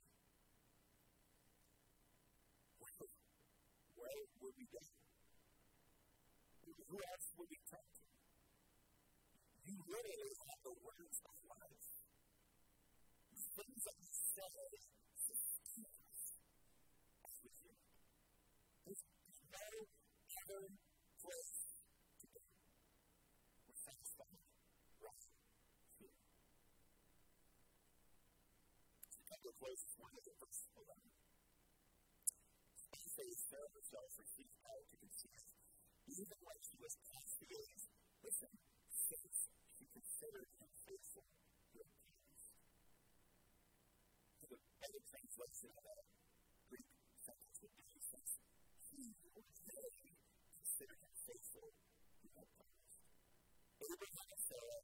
[3.95, 4.11] Where
[4.59, 4.83] we go?
[6.67, 8.03] Who else would we turn to?
[9.71, 11.87] You literally have the words of life.
[13.31, 14.83] The things that you say
[17.25, 17.73] as with you.
[18.85, 19.03] There's
[19.49, 19.65] no
[20.45, 20.69] other
[21.17, 21.57] place
[22.21, 22.41] to go.
[23.65, 24.37] We're satisfied
[25.01, 25.25] right
[25.97, 26.13] here.
[29.09, 31.01] So come to a close this morning at verse 11.
[33.15, 35.47] Faith found herself received power to conceive.
[36.13, 37.89] Even when she was past the age,
[38.21, 38.51] listen,
[39.09, 41.25] faith she considered him faithful
[41.73, 42.43] to obedience.
[44.37, 46.14] So the better translation of that
[50.75, 51.71] consider him faithful
[52.19, 52.99] who had promised.
[53.79, 54.83] Abraham and Sarah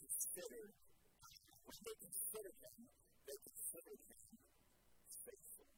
[0.00, 0.72] considered,
[1.68, 2.88] when they considered him,
[3.28, 4.24] they considered him
[5.04, 5.68] faithful.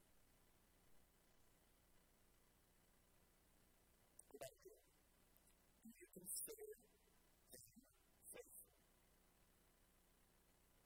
[4.39, 4.79] About you,
[5.83, 6.71] do you consider
[7.51, 7.75] him
[8.31, 8.71] faithful?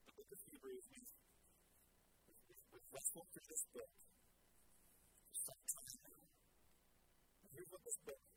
[0.08, 1.12] The book of Hebrews, we've,
[2.48, 6.24] we've, we've wrestled through this book for some time now.
[7.52, 8.33] Here's what this book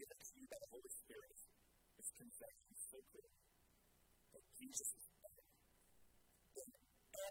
[0.00, 1.36] given to you by the Holy Spirit,
[2.00, 3.32] is conveying so clear
[4.32, 5.50] that Jesus is better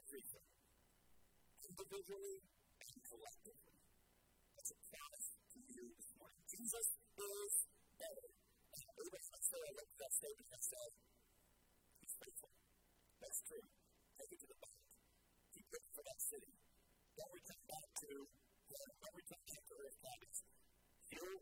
[0.09, 0.49] everything,
[1.65, 2.37] individually
[2.81, 3.77] and collectively.
[4.53, 6.41] That's a promise to you this morning.
[6.49, 7.53] Jesus is
[7.97, 8.27] better.
[8.73, 10.63] And Abraham and Sarah looked at that statement and
[12.01, 12.53] He's faithful.
[13.21, 13.65] That's true.
[14.17, 14.81] Take it to the bank.
[15.53, 16.53] Keep looking for that city.
[17.17, 18.29] Don't return back to home.
[18.69, 20.39] Don't return back to earth habits.
[21.09, 21.41] You'll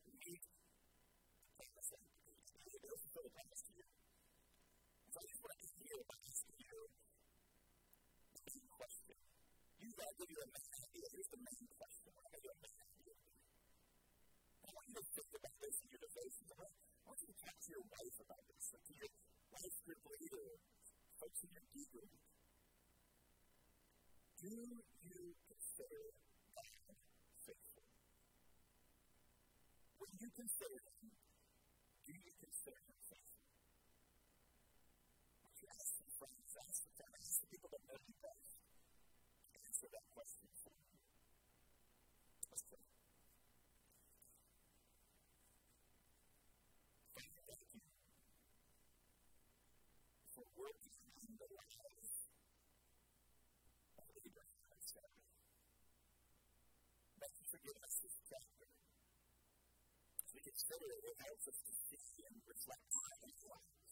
[5.27, 6.85] is what is real, what is real.
[8.33, 9.17] That's the question.
[9.77, 11.05] You got to give you a main idea.
[11.11, 12.11] Here's the main question.
[12.15, 13.15] I got you a main idea.
[14.63, 16.49] I want you to think about this in your devotions.
[16.51, 16.57] I
[17.07, 19.11] want you to talk to your wife about this, or to your
[19.51, 20.47] life group leader,
[21.19, 22.11] folks in your D group.
[24.37, 26.03] Do you consider
[26.53, 26.93] God
[27.41, 27.85] faithful?
[29.97, 31.09] When you consider Him,
[32.05, 33.46] do you consider Him faithful?
[36.17, 38.57] friends, ask the parents, the people that know you best.
[39.53, 40.97] Answer that question for you.
[42.49, 42.81] Let's pray.
[47.13, 47.85] Father, thank you
[50.33, 52.09] for working in the lives
[54.01, 55.21] of Abraham and Sarah.
[57.21, 58.65] Thank you for giving us this chapter.
[60.25, 63.86] So we consider it, it helps us to see and reflect on his life.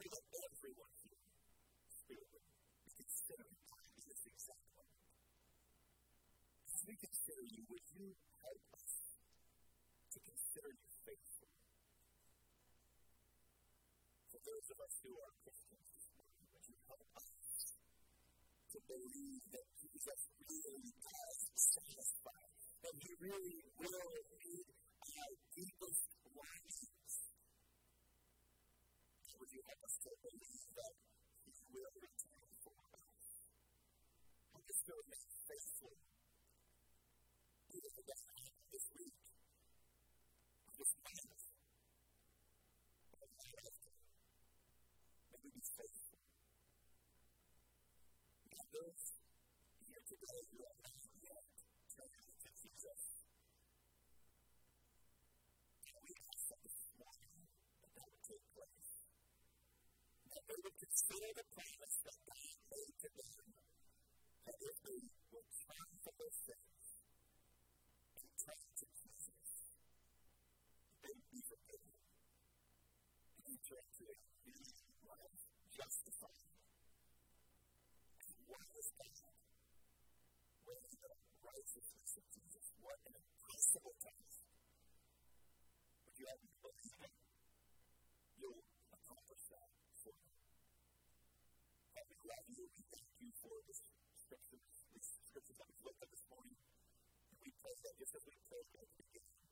[0.00, 1.28] Pray everyone here,
[1.92, 2.40] Spirit,
[2.88, 3.52] is considering
[4.00, 4.88] this exact one
[6.72, 8.96] as we consider you, would you help us
[10.08, 11.52] to consider you faithful?
[14.32, 17.76] For those of us who are Christians would you help us
[18.72, 22.44] to believe that Jesus really does satisfy,
[22.88, 24.16] that He really will
[24.48, 24.68] meet
[25.12, 26.89] our deepest longings?
[29.40, 30.92] where you have to still believe that
[31.48, 33.24] He will return for us.
[34.52, 35.96] We can still remain faithful.
[37.72, 38.36] Even if that's not
[38.68, 39.16] this week,
[40.76, 41.40] this month,
[43.16, 43.96] or the hereafter,
[45.32, 46.20] may we be faithful.
[48.52, 49.04] Not those
[49.88, 51.48] here today who have not yet
[51.96, 52.12] turned
[52.44, 53.09] to Jesus.
[60.50, 63.38] they would consider the promise that God made to them
[64.50, 64.98] that if they
[65.30, 66.86] would turn from their sins
[68.18, 69.46] and turn to Jesus,
[71.06, 71.94] they would be forgiven.
[73.38, 74.66] And enter into a new
[75.06, 75.38] life
[75.70, 76.50] justified.
[78.26, 79.30] And what is God?
[80.66, 81.14] What is the
[81.46, 82.74] righteousness of Jesus?
[82.82, 84.39] What an impossible task!
[93.40, 93.72] for the
[94.20, 96.56] scriptures, the scriptures that we've looked at this morning.
[97.32, 99.48] And we pray that just as we prayed at the beginning,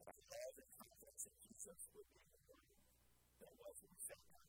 [0.00, 2.76] that our love and confidence in Jesus would be in the morning.
[3.40, 4.44] That was when we sat down